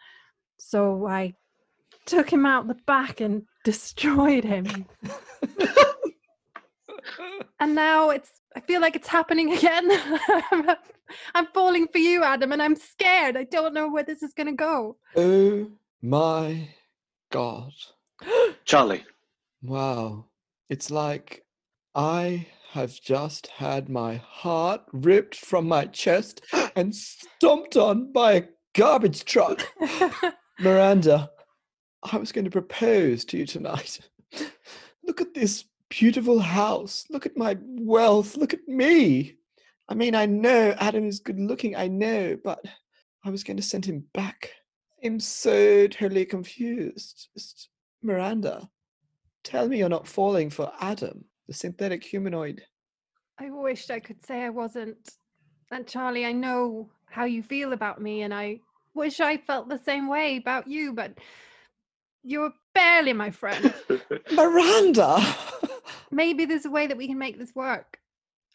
so 0.59 1.07
I 1.07 1.35
took 2.07 2.33
him 2.33 2.47
out 2.47 2.69
the 2.69 2.77
back 2.87 3.21
and 3.21 3.43
destroyed 3.65 4.45
him. 4.45 4.87
And 7.61 7.75
now 7.75 8.11
it's 8.11 8.31
I 8.55 8.61
feel 8.61 8.81
like 8.81 8.97
it's 8.97 9.09
happening 9.09 9.53
again. 9.53 9.91
I'm 11.35 11.47
falling 11.49 11.89
for 11.89 11.99
you, 11.99 12.23
Adam, 12.23 12.53
and 12.53 12.63
I'm 12.63 12.77
scared. 12.77 13.37
I 13.37 13.45
don't 13.45 13.75
know 13.75 13.89
where 13.89 14.05
this 14.05 14.23
is 14.23 14.33
going 14.33 14.47
to 14.47 14.53
go. 14.53 14.97
oh 15.17 15.69
my 16.01 16.69
god. 17.31 17.73
Charlie. 18.65 19.05
Wow. 19.63 20.27
It's 20.69 20.91
like 20.91 21.45
I 21.95 22.47
have 22.73 23.01
just 23.01 23.47
had 23.49 23.89
my 23.89 24.17
heart 24.17 24.83
ripped 24.93 25.35
from 25.37 25.67
my 25.67 25.87
chest 25.87 26.43
and 26.77 26.95
stomped 26.95 27.77
on 27.77 28.13
by 28.13 28.33
a 28.33 28.45
garbage 28.75 29.25
truck. 29.25 29.67
Miranda, 30.61 31.31
I 32.03 32.17
was 32.19 32.33
going 32.33 32.45
to 32.45 32.51
propose 32.51 33.25
to 33.27 33.39
you 33.39 33.47
tonight. 33.47 34.01
Look 35.05 35.21
at 35.21 35.35
this 35.35 35.65
beautiful 35.89 36.39
house. 36.39 37.05
Look 37.11 37.27
at 37.27 37.37
my 37.37 37.57
wealth. 37.63 38.37
Look 38.37 38.53
at 38.53 38.67
me. 38.69 39.37
I 39.89 39.95
mean, 39.95 40.15
I 40.15 40.27
know 40.27 40.75
Adam 40.79 41.07
is 41.07 41.21
good 41.21 41.41
looking, 41.41 41.75
I 41.75 41.89
know, 41.89 42.37
but 42.45 42.63
I 43.25 43.31
was 43.31 43.43
going 43.43 43.57
to 43.57 43.63
send 43.63 43.87
him 43.87 44.05
back. 44.13 44.51
I'm 45.05 45.21
so 45.21 45.87
totally 45.87 46.25
confused. 46.25 47.29
Just, 47.35 47.69
Miranda, 48.03 48.69
tell 49.45 49.69
me 49.69 49.79
you're 49.79 49.89
not 49.89 50.09
falling 50.09 50.51
for 50.51 50.73
Adam, 50.81 51.25
the 51.47 51.55
synthetic 51.55 52.05
humanoid. 52.05 52.63
I 53.39 53.51
wished 53.51 53.91
I 53.91 54.01
could 54.01 54.25
say 54.25 54.43
I 54.43 54.51
wasn't. 54.51 55.11
And 55.71 55.87
Charlie, 55.87 56.27
I 56.27 56.33
know 56.33 56.91
how 57.07 57.25
you 57.25 57.43
feel 57.43 57.73
about 57.73 58.01
me, 58.01 58.23
and 58.23 58.35
I 58.35 58.61
wish 58.95 59.21
I 59.21 59.37
felt 59.37 59.69
the 59.69 59.79
same 59.79 60.09
way 60.09 60.37
about 60.37 60.67
you, 60.67 60.93
but 60.93 61.13
you're 62.25 62.53
barely 62.75 63.13
my 63.13 63.31
friend. 63.31 63.73
Miranda! 64.33 65.23
Maybe 66.11 66.45
there's 66.45 66.65
a 66.65 66.71
way 66.71 66.87
that 66.87 66.97
we 66.97 67.07
can 67.07 67.19
make 67.19 67.39
this 67.39 67.55
work. 67.55 67.99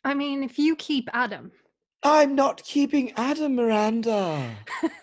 I 0.03 0.13
mean, 0.13 0.43
if 0.43 0.59
you 0.59 0.75
keep 0.75 1.09
Adam, 1.13 1.51
I'm 2.03 2.35
not 2.35 2.61
keeping 2.63 3.13
Adam, 3.15 3.55
Miranda. 3.55 4.51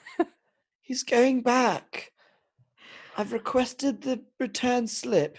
He's 0.91 1.05
going 1.05 1.43
back. 1.43 2.11
I've 3.17 3.33
requested 3.33 4.03
the 4.03 4.23
return 4.41 4.89
slip. 4.89 5.39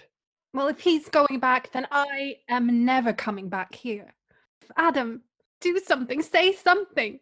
well, 0.53 0.69
if 0.69 0.79
he's 0.79 1.09
going 1.09 1.41
back, 1.41 1.73
then 1.73 1.87
I 1.91 2.37
am 2.47 2.85
never 2.85 3.11
coming 3.11 3.49
back 3.49 3.75
here. 3.75 4.13
Adam, 4.77 5.23
do 5.59 5.77
something, 5.85 6.21
say 6.21 6.53
something. 6.53 7.19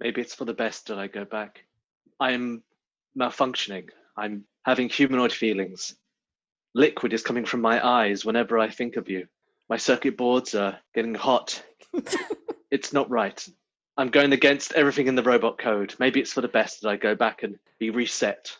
Maybe 0.00 0.22
it's 0.22 0.34
for 0.34 0.46
the 0.46 0.54
best 0.54 0.86
that 0.86 0.98
I 0.98 1.06
go 1.06 1.26
back. 1.26 1.66
I'm 2.18 2.62
malfunctioning. 3.14 3.90
I'm 4.16 4.46
having 4.64 4.88
humanoid 4.88 5.34
feelings. 5.34 5.96
Liquid 6.74 7.12
is 7.12 7.22
coming 7.22 7.44
from 7.44 7.60
my 7.60 7.86
eyes 7.86 8.24
whenever 8.24 8.58
I 8.58 8.70
think 8.70 8.96
of 8.96 9.10
you. 9.10 9.26
My 9.68 9.76
circuit 9.76 10.16
boards 10.16 10.54
are 10.54 10.78
getting 10.94 11.14
hot. 11.14 11.62
it's 12.70 12.94
not 12.94 13.10
right. 13.10 13.46
I'm 13.98 14.08
going 14.08 14.32
against 14.32 14.74
everything 14.74 15.06
in 15.06 15.14
the 15.14 15.22
robot 15.22 15.58
code. 15.58 15.94
Maybe 15.98 16.20
it's 16.20 16.32
for 16.32 16.42
the 16.42 16.48
best 16.48 16.82
that 16.82 16.88
I 16.88 16.96
go 16.96 17.14
back 17.14 17.42
and 17.42 17.58
be 17.78 17.90
reset. 17.90 18.54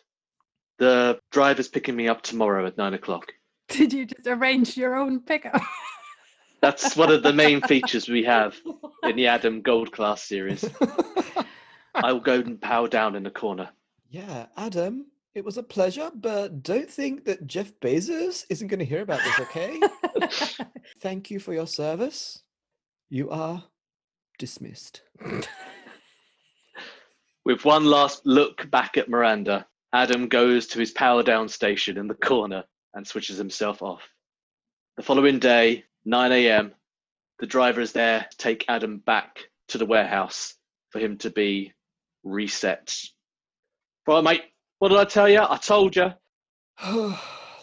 The 0.79 1.19
driver's 1.31 1.67
picking 1.67 1.95
me 1.95 2.07
up 2.07 2.23
tomorrow 2.23 2.65
at 2.65 2.77
nine 2.77 2.95
o'clock. 2.95 3.33
Did 3.67 3.93
you 3.93 4.05
just 4.05 4.25
arrange 4.25 4.77
your 4.77 4.95
own 4.95 5.19
pickup? 5.19 5.61
That's 6.61 6.95
one 6.95 7.11
of 7.11 7.21
the 7.21 7.33
main 7.33 7.61
features 7.61 8.09
we 8.09 8.23
have 8.23 8.55
in 9.03 9.15
the 9.15 9.27
Adam 9.27 9.61
Gold 9.61 9.91
class 9.91 10.23
series. 10.23 10.67
I 11.95 12.11
will 12.11 12.19
go 12.19 12.39
and 12.39 12.59
power 12.59 12.87
down 12.87 13.15
in 13.15 13.21
the 13.21 13.29
corner. 13.29 13.69
yeah, 14.09 14.47
Adam, 14.57 15.05
it 15.35 15.45
was 15.45 15.57
a 15.57 15.63
pleasure, 15.63 16.09
but 16.15 16.63
don't 16.63 16.89
think 16.89 17.25
that 17.25 17.45
Jeff 17.45 17.71
Bezos 17.79 18.43
isn't 18.49 18.69
going 18.69 18.79
to 18.79 18.85
hear 18.85 19.01
about 19.01 19.19
this, 19.23 19.39
okay? 19.41 19.79
Thank 20.99 21.29
you 21.29 21.39
for 21.39 21.53
your 21.53 21.67
service. 21.67 22.41
You 23.09 23.29
are 23.29 23.63
dismissed. 24.37 25.01
With 27.45 27.63
one 27.63 27.85
last 27.85 28.25
look 28.25 28.69
back 28.69 28.97
at 28.97 29.09
Miranda, 29.09 29.65
Adam 29.93 30.27
goes 30.27 30.67
to 30.67 30.79
his 30.79 30.91
power 30.91 31.23
down 31.23 31.47
station 31.47 31.97
in 31.97 32.07
the 32.07 32.13
corner 32.13 32.63
and 32.93 33.07
switches 33.07 33.37
himself 33.37 33.81
off. 33.81 34.01
The 34.97 35.03
following 35.03 35.39
day, 35.39 35.85
9 36.05 36.31
a.m., 36.31 36.73
the 37.39 37.47
driver 37.47 37.81
is 37.81 37.93
there 37.93 38.27
to 38.29 38.37
take 38.37 38.65
Adam 38.67 38.97
back 38.97 39.39
to 39.69 39.77
the 39.77 39.85
warehouse 39.85 40.55
for 40.91 40.99
him 40.99 41.17
to 41.19 41.29
be 41.29 41.73
reset. 42.23 42.97
Well, 44.05 44.21
mate, 44.21 44.43
what 44.79 44.89
did 44.89 44.97
I 44.97 45.05
tell 45.05 45.29
you? 45.29 45.41
I 45.41 45.57
told 45.57 45.95
you. 45.95 46.13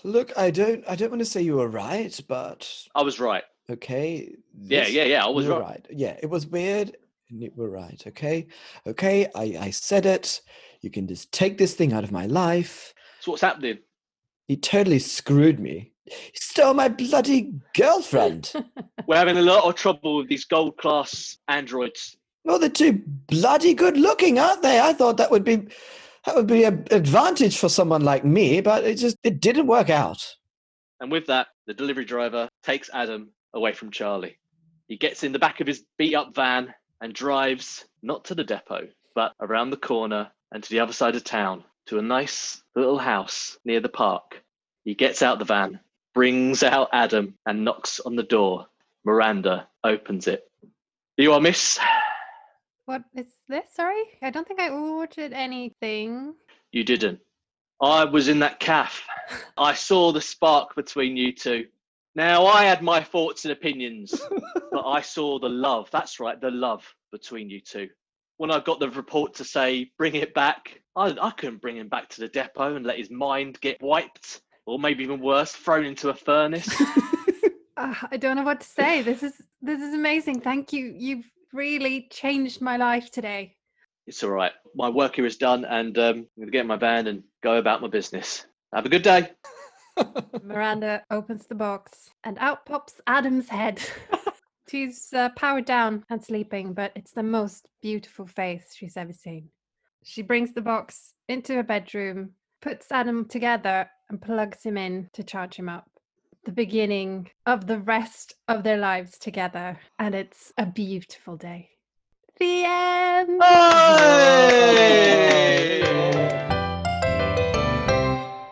Look, 0.05 0.37
I 0.37 0.51
don't 0.51 0.85
I 0.89 0.97
don't 0.97 1.11
want 1.11 1.21
to 1.21 1.27
say 1.27 1.43
you 1.43 1.57
were 1.57 1.69
right, 1.69 2.19
but 2.29 2.71
I 2.95 3.03
was 3.03 3.19
right. 3.19 3.45
Okay. 3.71 4.35
Yeah, 4.59 4.81
this- 4.85 4.93
yeah, 4.93 5.05
yeah, 5.05 5.25
I 5.25 5.29
was 5.29 5.47
were 5.47 5.61
right. 5.61 5.85
Yeah, 5.91 6.17
it 6.23 6.31
was 6.31 6.47
weird 6.47 6.97
and 7.31 7.43
you 7.43 7.51
were 7.57 7.71
right, 7.71 8.03
okay? 8.07 8.47
Okay, 8.87 9.27
I, 9.35 9.57
I 9.61 9.71
said 9.71 10.07
it. 10.07 10.41
You 10.83 10.91
can 10.91 11.07
just 11.09 11.33
take 11.33 11.59
this 11.59 11.75
thing 11.75 11.93
out 11.93 12.05
of 12.05 12.13
my 12.13 12.27
life. 12.27 12.93
So 13.21 13.31
what's 13.33 13.43
happening? 13.43 13.79
He 14.47 14.57
totally 14.57 14.99
screwed 14.99 15.59
me. 15.59 15.93
He 16.05 16.13
stole 16.35 16.75
my 16.75 16.89
bloody 16.89 17.55
girlfriend. 17.75 18.53
We're 19.07 19.17
having 19.17 19.39
a 19.39 19.43
lot 19.43 19.65
of 19.65 19.75
trouble 19.75 20.19
with 20.19 20.29
these 20.29 20.45
gold 20.45 20.77
class 20.77 21.39
androids. 21.49 22.17
well, 22.45 22.59
they're 22.59 22.69
too 22.69 23.03
bloody 23.27 23.73
good 23.73 23.97
looking, 23.97 24.39
aren't 24.39 24.61
they? 24.63 24.79
I 24.81 24.93
thought 24.93 25.17
that 25.17 25.31
would 25.31 25.45
be 25.45 25.67
that 26.27 26.37
would 26.37 26.47
be 26.47 26.65
an 26.65 26.87
advantage 26.91 27.57
for 27.59 27.69
someone 27.71 28.03
like 28.03 28.25
me, 28.25 28.61
but 28.61 28.85
it 28.85 28.97
just 28.97 29.17
it 29.23 29.41
didn't 29.41 29.67
work 29.67 29.89
out. 29.89 30.37
And 31.01 31.11
with 31.11 31.27
that, 31.29 31.47
the 31.67 31.73
delivery 31.75 32.05
driver 32.05 32.49
takes 32.63 32.91
Adam 32.93 33.31
away 33.55 33.73
from 33.73 33.91
Charlie. 33.91 34.37
He 34.89 34.97
gets 34.97 35.25
in 35.25 35.33
the 35.33 35.39
back 35.39 35.61
of 35.61 35.67
his 35.67 35.85
beat 35.97 36.15
up 36.15 36.35
van 36.35 36.75
and 37.01 37.15
drives 37.15 37.87
not 38.03 38.25
to 38.27 38.35
the 38.35 38.45
depot, 38.45 38.89
but 39.15 39.33
around 39.41 39.71
the 39.71 39.77
corner 39.77 40.31
and 40.53 40.63
to 40.63 40.71
the 40.71 40.81
other 40.81 40.93
side 40.93 41.17
of 41.17 41.25
town 41.25 41.65
to 41.87 41.99
a 41.99 42.03
nice 42.03 42.63
little 42.75 42.99
house 42.99 43.59
near 43.65 43.81
the 43.81 43.89
park. 43.89 44.43
He 44.85 44.95
gets 44.95 45.23
out 45.23 45.39
the 45.39 45.45
van, 45.45 45.81
brings 46.15 46.63
out 46.63 46.89
Adam, 46.93 47.35
and 47.47 47.65
knocks 47.65 48.01
on 48.01 48.17
the 48.17 48.23
door. 48.23 48.67
Miranda 49.05 49.69
opens 49.83 50.29
it. 50.29 50.45
You 51.17 51.33
are 51.33 51.41
Miss? 51.41 51.79
what 52.87 53.03
is 53.15 53.27
this? 53.49 53.65
Sorry, 53.75 54.03
I 54.23 54.31
don't 54.31 54.47
think 54.47 54.61
I 54.61 54.71
ordered 54.71 55.33
anything. 55.33 56.35
You 56.73 56.85
didn't. 56.85 57.21
I 57.81 58.05
was 58.05 58.29
in 58.29 58.39
that 58.41 58.61
calf. 58.61 59.07
I 59.57 59.75
saw 59.75 60.13
the 60.13 60.21
spark 60.21 60.75
between 60.75 61.17
you 61.17 61.33
two. 61.33 61.67
Now, 62.17 62.47
I 62.47 62.65
had 62.65 62.83
my 62.83 63.03
thoughts 63.03 63.45
and 63.45 63.53
opinions, 63.53 64.15
but 64.73 64.87
I 64.87 65.01
saw 65.01 65.39
the 65.39 65.49
love. 65.49 65.89
That's 65.91 66.21
right, 66.21 66.41
the 66.41 66.51
love 66.51 66.85
between 67.11 67.51
you 67.51 67.61
two. 67.61 67.89
when 68.37 68.51
I 68.51 68.61
got 68.61 68.81
the 68.81 68.91
report 68.91 69.35
to 69.35 69.45
say 69.45 69.91
bring 69.99 70.15
it 70.15 70.35
back, 70.35 70.81
I, 70.97 71.17
I 71.21 71.31
couldn't 71.31 71.61
bring 71.61 71.77
him 71.77 71.89
back 71.89 72.09
to 72.11 72.21
the 72.21 72.29
depot 72.29 72.77
and 72.77 72.85
let 72.87 72.99
his 72.99 73.11
mind 73.11 73.61
get 73.61 73.83
wiped, 73.83 74.43
or 74.67 74.79
maybe 74.79 75.03
even 75.05 75.21
worse, 75.21 75.53
thrown 75.53 75.85
into 75.85 76.09
a 76.11 76.15
furnace. 76.15 76.69
Uh, 77.77 77.95
I 78.11 78.17
don't 78.17 78.37
know 78.37 78.43
what 78.45 78.61
to 78.61 78.67
say. 78.67 79.03
This 79.03 79.23
is 79.23 79.35
this 79.61 79.81
is 79.81 79.95
amazing. 79.95 80.41
Thank 80.41 80.73
you. 80.73 80.95
You've 80.97 81.25
really 81.53 82.09
changed 82.11 82.61
my 82.61 82.77
life 82.77 83.11
today. 83.11 83.57
it's 84.07 84.23
all 84.23 84.31
right. 84.31 84.53
My 84.75 84.89
work 84.89 85.17
here 85.17 85.27
is 85.27 85.37
done, 85.37 85.65
and 85.65 85.97
um, 85.99 86.05
I'm 86.05 86.27
going 86.37 86.47
to 86.47 86.51
get 86.53 86.61
in 86.63 86.67
my 86.69 86.77
van 86.77 87.07
and 87.07 87.23
go 87.43 87.57
about 87.57 87.83
my 87.83 87.89
business. 87.89 88.47
Have 88.73 88.87
a 88.87 88.89
good 88.89 89.03
day. 89.03 89.31
Miranda 90.43 91.03
opens 91.11 91.47
the 91.47 91.55
box 91.55 92.11
and 92.25 92.37
out 92.39 92.67
pops 92.67 93.01
Adam's 93.07 93.49
head. 93.49 93.81
she's 94.71 95.13
uh, 95.13 95.29
powered 95.37 95.65
down 95.65 96.05
and 96.11 96.23
sleeping, 96.23 96.73
but 96.73 96.93
it's 96.95 97.13
the 97.13 97.23
most 97.23 97.69
beautiful 97.83 98.27
face 98.27 98.75
she's 98.75 98.97
ever 98.97 99.13
seen. 99.13 99.49
She 100.03 100.23
brings 100.23 100.53
the 100.53 100.61
box 100.61 101.15
into 101.29 101.55
her 101.55 101.63
bedroom, 101.63 102.33
puts 102.61 102.93
Adam 102.93 103.27
together, 103.27 103.89
and 104.11 104.21
plugs 104.21 104.63
him 104.63 104.77
in 104.77 105.09
to 105.15 105.23
charge 105.23 105.57
him 105.57 105.69
up. 105.69 105.89
The 106.45 106.53
beginning 106.53 107.31
of 107.47 107.67
the 107.67 107.79
rest 107.79 108.35
of 108.49 108.63
their 108.65 108.77
lives 108.77 109.19
together, 109.19 109.79
and 109.99 110.15
it's 110.15 110.53
a 110.59 110.67
beautiful 110.67 111.37
day. 111.37 111.71
The 112.39 112.65
end. 112.67 113.43
Hey! 113.43 114.75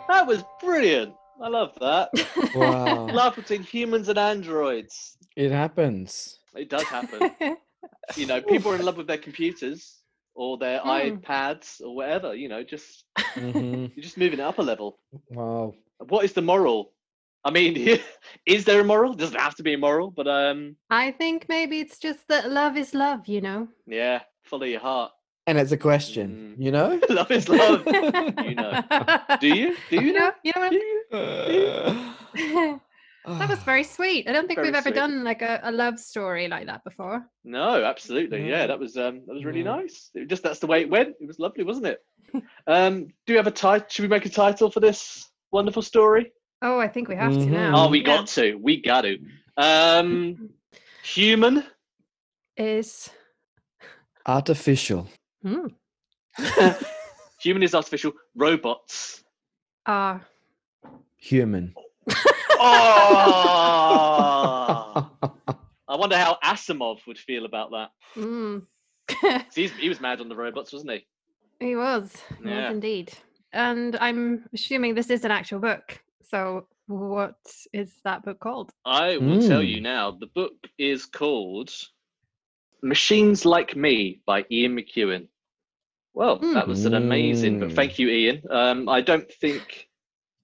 That 0.09 0.27
was 0.27 0.43
brilliant. 0.61 1.15
I 1.43 1.49
love 1.49 1.73
that. 1.81 2.11
wow. 2.55 3.07
Love 3.13 3.37
between 3.37 3.63
humans 3.63 4.09
and 4.09 4.19
androids. 4.19 5.17
It 5.37 5.51
happens. 5.51 6.39
It 6.55 6.71
does 6.71 6.89
happen. 6.89 7.21
you 8.17 8.27
know, 8.27 8.41
people 8.41 8.71
are 8.73 8.77
in 8.77 8.85
love 8.85 8.97
with 8.97 9.07
their 9.09 9.19
computers 9.19 10.03
or 10.35 10.57
their 10.59 10.81
Mm. 10.81 11.21
iPads 11.21 11.81
or 11.81 11.97
whatever. 11.97 12.35
You 12.35 12.49
know, 12.49 12.63
just 12.63 13.05
hmm 13.35 13.87
you're 13.95 14.03
just 14.03 14.19
moving 14.19 14.39
it 14.39 14.43
up 14.43 14.59
a 14.59 14.63
level. 14.63 14.99
Wow. 15.31 15.75
What 15.99 16.25
is 16.25 16.33
the 16.33 16.43
moral? 16.43 16.93
I 17.45 17.51
mean, 17.51 17.99
is 18.47 18.65
there 18.65 18.81
a 18.81 18.85
moral? 18.85 19.15
Doesn't 19.15 19.41
have 19.41 19.57
to 19.57 19.63
be 19.65 19.75
a 19.75 19.79
moral, 19.79 20.11
but 20.11 20.29
um, 20.29 20.77
I 20.91 21.11
think 21.11 21.47
maybe 21.49 21.81
it's 21.81 21.99
just 21.99 22.29
that 22.29 22.51
love 22.51 22.77
is 22.77 22.95
love, 22.95 23.27
you 23.27 23.41
know? 23.41 23.69
yeah, 23.87 24.21
follow 24.45 24.65
your 24.67 24.81
heart. 24.81 25.11
And 25.47 25.59
it's 25.59 25.73
a 25.73 25.77
question, 25.77 26.55
you 26.59 26.71
know? 26.71 27.01
love 27.09 27.31
is 27.31 27.49
love. 27.49 27.85
You 27.87 28.55
know. 28.55 28.81
Do 29.41 29.49
you? 29.49 29.77
Do 29.91 29.97
you 29.97 30.01
You 30.09 30.13
know, 30.13 30.21
know? 30.21 30.33
you 30.45 30.53
know 30.57 30.71
Do 30.71 30.79
what? 31.13 32.35
you? 32.35 32.81
that 33.39 33.49
was 33.49 33.59
very 33.65 33.83
sweet. 33.83 34.29
I 34.29 34.33
don't 34.33 34.47
think 34.47 34.59
Very 34.59 34.69
we've 34.69 34.75
ever 34.77 34.91
sweet. 34.91 34.95
done 34.95 35.25
like 35.25 35.43
a, 35.43 35.61
a 35.65 35.73
love 35.73 35.99
story 35.99 36.47
like 36.49 36.67
that 36.67 36.85
before. 36.85 37.25
No, 37.45 37.83
absolutely. 37.85 38.49
Yeah, 38.49 38.67
that 38.69 38.79
was 38.79 38.97
um, 38.97 39.23
that 39.27 39.35
was 39.35 39.45
really 39.45 39.63
No. 39.65 39.77
nice. 39.81 40.11
It 40.15 40.29
just 40.29 40.43
that's 40.45 40.61
the 40.61 40.67
way 40.69 40.83
it 40.83 40.91
went. 40.91 41.15
It 41.21 41.27
was 41.27 41.39
lovely, 41.41 41.65
wasn't 41.65 41.87
it? 41.87 41.99
um, 42.69 43.07
do 43.27 43.33
we 43.33 43.37
have 43.37 43.47
a 43.49 43.51
title? 43.53 43.87
Should 43.91 44.03
we 44.03 44.09
make 44.09 44.27
a 44.27 44.31
title 44.31 44.71
for 44.71 44.81
this 44.81 45.29
wonderful 45.51 45.83
story? 45.83 46.33
Oh, 46.63 46.79
I 46.79 46.87
think 46.89 47.09
we 47.09 47.17
have 47.17 47.33
to 47.33 47.39
Mhm. 47.47 47.51
now. 47.51 47.73
Oh, 47.87 47.89
we 47.91 47.99
Yeah. 47.99 48.05
got 48.07 48.27
to. 48.29 48.55
We 48.55 48.81
got 48.81 49.01
to. 49.03 49.19
Um, 49.57 50.51
human. 51.03 51.65
Is 52.57 53.11
Artificial. 54.27 55.09
Hmm, 55.43 55.67
human 57.41 57.63
is 57.63 57.75
artificial. 57.75 58.13
Robots. 58.37 59.23
ah 59.87 60.21
Human. 61.19 61.75
Oh, 62.59 62.65
I 65.89 65.97
wonder 65.97 66.17
how 66.17 66.39
Asimov 66.45 66.99
would 67.07 67.19
feel 67.19 67.45
about 67.45 67.71
that. 67.73 67.91
mm. 68.17 68.63
'Cause 69.09 69.43
He's, 69.55 69.73
he 69.73 69.89
was 69.89 70.01
mad 70.01 70.21
on 70.21 70.29
the 70.29 70.37
robots, 70.37 70.73
wasn't 70.73 70.93
he? 70.93 71.07
he 71.61 71.77
was. 71.77 72.13
He 72.43 72.49
Yeah. 72.49 72.67
was 72.67 72.75
indeed. 72.75 73.13
And 73.53 73.97
I'm 73.97 74.45
assuming 74.55 74.95
this 74.95 75.11
is 75.11 75.25
an 75.25 75.31
actual 75.31 75.59
book. 75.61 76.01
So 76.25 76.67
what 76.87 77.37
is 77.73 77.95
that 78.05 78.25
book 78.25 78.41
called? 78.41 78.73
I 78.85 79.19
will 79.19 79.41
tell 79.41 79.63
you 79.63 79.79
Mm. 79.81 79.83
now. 79.83 80.11
The 80.13 80.27
book 80.35 80.55
is 80.79 81.05
called 81.07 81.71
Machines 82.83 83.45
Like 83.45 83.77
Me 83.77 84.21
by 84.27 84.45
Ian 84.51 84.77
McEwan. 84.77 85.29
Well, 86.15 86.39
that 86.39 86.69
was 86.69 86.85
an 86.85 86.95
amazing. 86.95 87.61
Mm. 87.61 87.75
Thank 87.75 87.99
you, 87.99 88.09
Ian. 88.09 88.43
Um, 88.51 88.89
I 88.89 89.01
don't 89.01 89.31
think 89.41 89.89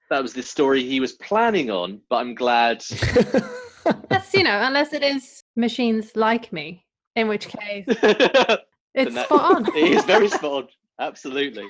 that 0.08 0.22
was 0.22 0.32
the 0.32 0.42
story 0.42 0.82
he 0.82 1.00
was 1.00 1.12
planning 1.12 1.70
on, 1.70 2.00
but 2.08 2.16
I'm 2.16 2.34
glad. 2.34 2.82
That's 4.08 4.32
you 4.32 4.44
know, 4.44 4.60
unless 4.62 4.92
it 4.92 5.02
is 5.02 5.42
machines 5.56 6.12
like 6.14 6.52
me, 6.52 6.86
in 7.16 7.28
which 7.28 7.48
case 7.48 7.84
it 7.88 8.60
it's 8.94 9.14
that- 9.14 9.26
spot 9.26 9.56
on. 9.68 9.76
is 9.76 10.04
very 10.04 10.28
spot 10.28 10.64
on. 10.64 10.68
Absolutely. 11.00 11.66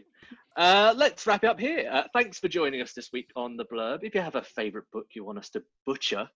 Uh, 0.57 0.93
let's 0.97 1.27
wrap 1.27 1.45
it 1.45 1.51
up 1.51 1.59
here. 1.61 1.89
Uh, 1.91 2.03
thanks 2.13 2.39
for 2.39 2.49
joining 2.49 2.81
us 2.81 2.93
this 2.93 3.11
week 3.13 3.31
on 3.37 3.57
The 3.57 3.65
Blurb. 3.65 4.01
If 4.03 4.15
you 4.15 4.21
have 4.21 4.35
a 4.35 4.43
favourite 4.43 4.87
book 4.93 5.07
you 5.15 5.25
want 5.25 5.39
us 5.39 5.51
to 5.51 5.63
butcher, 5.87 6.29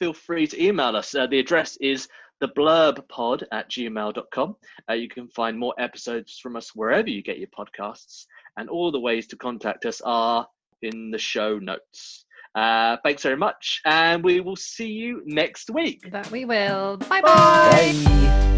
feel 0.00 0.12
free 0.14 0.46
to 0.48 0.60
email 0.60 0.96
us. 0.96 1.14
Uh, 1.14 1.26
the 1.26 1.38
address 1.38 1.76
is 1.76 2.08
theblurbpod 2.42 3.44
at 3.52 3.70
gmail.com. 3.70 4.56
Uh, 4.88 4.94
you 4.94 5.08
can 5.08 5.28
find 5.28 5.56
more 5.56 5.74
episodes 5.78 6.38
from 6.38 6.56
us 6.56 6.74
wherever 6.74 7.08
you 7.08 7.22
get 7.22 7.38
your 7.38 7.48
podcasts, 7.48 8.24
and 8.56 8.68
all 8.68 8.90
the 8.90 8.98
ways 8.98 9.26
to 9.28 9.36
contact 9.36 9.84
us 9.84 10.00
are 10.00 10.48
in 10.82 11.10
the 11.10 11.18
show 11.18 11.58
notes. 11.58 12.24
Uh, 12.54 12.96
thanks 13.04 13.22
very 13.22 13.36
much, 13.36 13.80
and 13.84 14.24
we 14.24 14.40
will 14.40 14.56
see 14.56 14.88
you 14.88 15.22
next 15.24 15.70
week. 15.70 16.10
That 16.10 16.28
we 16.30 16.44
will. 16.44 16.96
Bye 16.96 17.20
Bye. 17.20 17.22
bye. 17.22 18.02
Bye. 18.04 18.49